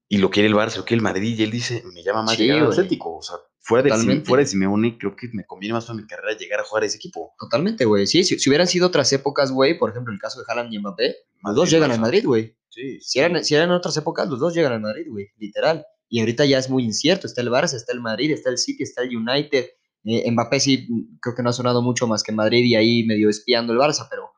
[0.10, 2.36] y lo quiere el Barça, lo quiere el Madrid, y él dice, me llama más
[2.36, 2.72] Sí, llegar al.
[2.72, 3.18] Atlético.
[3.18, 6.08] O sea, fuera de, Sim- fuera de Simeone, creo que me conviene más para mi
[6.08, 7.34] carrera llegar a jugar a ese equipo.
[7.38, 8.08] Totalmente, güey.
[8.08, 10.80] Sí, si, si hubieran sido otras épocas, güey, por ejemplo, el caso de Haaland y
[10.80, 12.56] Mbappé, los dos llegan al Madrid, güey.
[12.70, 15.86] Sí, Si eran, si eran otras épocas, los dos llegan al Madrid, güey, literal.
[16.10, 17.28] Y ahorita ya es muy incierto.
[17.28, 19.66] Está el Barça, está el Madrid, está el City, está el United.
[20.06, 23.04] Eh, Mbappé sí, mm, creo que no ha sonado mucho más que Madrid y ahí
[23.06, 24.30] medio espiando el Barça, pero,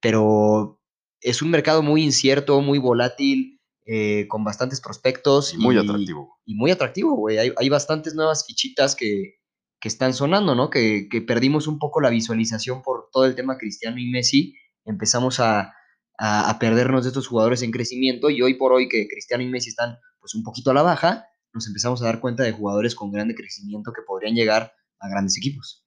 [0.00, 0.80] pero
[1.24, 5.54] es un mercado muy incierto, muy volátil, eh, con bastantes prospectos.
[5.54, 6.38] Y muy atractivo.
[6.44, 7.38] Y muy atractivo, güey.
[7.38, 9.36] Hay, hay bastantes nuevas fichitas que,
[9.80, 10.68] que están sonando, ¿no?
[10.68, 14.54] Que, que perdimos un poco la visualización por todo el tema Cristiano y Messi.
[14.84, 15.72] Empezamos a,
[16.18, 19.48] a, a perdernos de estos jugadores en crecimiento y hoy por hoy que Cristiano y
[19.48, 22.94] Messi están pues un poquito a la baja, nos empezamos a dar cuenta de jugadores
[22.94, 25.86] con grande crecimiento que podrían llegar a grandes equipos.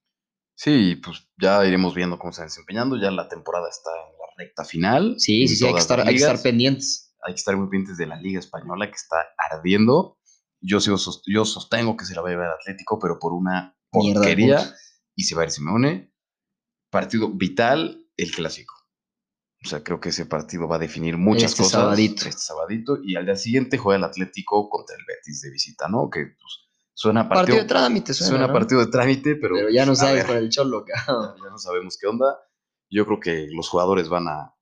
[0.54, 2.96] Sí, pues ya iremos viendo cómo se va desempeñando.
[2.96, 5.16] Ya la temporada está en recta final.
[5.18, 7.14] Sí, sí, sí, hay que, estar, hay que estar pendientes.
[7.26, 9.16] Hay que estar muy pendientes de la Liga Española que está
[9.50, 10.16] ardiendo.
[10.60, 14.74] Yo, sigo yo sostengo que se la va a llevar Atlético, pero por una porquería.
[15.14, 16.12] y se va a ir Simeone.
[16.90, 18.74] Partido vital, el clásico.
[19.64, 21.80] O sea, creo que ese partido va a definir muchas Este cosas.
[21.80, 22.28] sabadito.
[22.28, 22.98] Este sabadito.
[23.02, 26.08] Y al día siguiente juega el Atlético contra el Betis de visita, ¿no?
[26.08, 28.52] Que pues, suena Partido partido, de trámite, suena, suena ¿no?
[28.52, 31.34] partido de trámite, pero, Pero ya no pues, sabes por el cholo, cabrón.
[31.42, 32.38] ya no sabemos qué onda.
[32.90, 34.54] Yo creo que los jugadores van a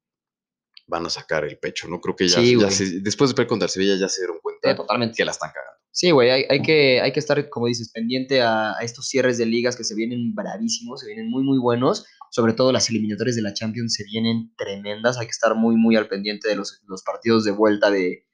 [0.88, 2.00] van a sacar el pecho, ¿no?
[2.00, 2.70] Creo que ya, Sí, ya güey.
[2.70, 5.16] se- después de perder contra el Sevilla ya se dieron cuenta Sí, totalmente.
[5.16, 5.80] que la están cagando.
[5.90, 9.36] Sí, güey, hay, hay que, hay que estar, como dices, pendiente a, a estos cierres
[9.38, 12.06] de ligas que se vienen bravísimos, se vienen muy, muy buenos.
[12.30, 15.18] Sobre todo las eliminatorias de la Champions se vienen tremendas.
[15.18, 18.26] Hay que estar muy, muy al pendiente de los, los partidos de vuelta de,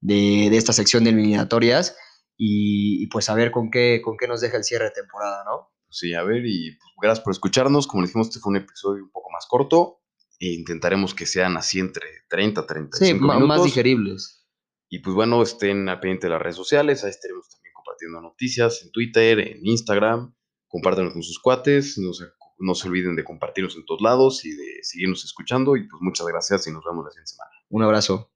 [0.00, 1.96] de, de esta sección de eliminatorias.
[2.36, 5.68] y, pues a ver con qué, con qué nos deja el cierre de temporada, ¿no?
[5.90, 7.86] Sí, a ver, y pues, gracias por escucharnos.
[7.86, 10.00] Como dijimos, este fue un episodio un poco más corto.
[10.38, 13.48] E intentaremos que sean así entre 30, 35 sí, minutos.
[13.48, 14.46] más digeribles.
[14.88, 17.04] Y pues bueno, estén al pendiente de las redes sociales.
[17.04, 20.34] Ahí estaremos también compartiendo noticias en Twitter, en Instagram.
[20.66, 21.98] Compártanos con sus cuates.
[21.98, 22.24] No se,
[22.58, 25.76] no se olviden de compartirnos en todos lados y de seguirnos escuchando.
[25.76, 27.50] Y pues muchas gracias y nos vemos la siguiente semana.
[27.68, 28.29] Un abrazo.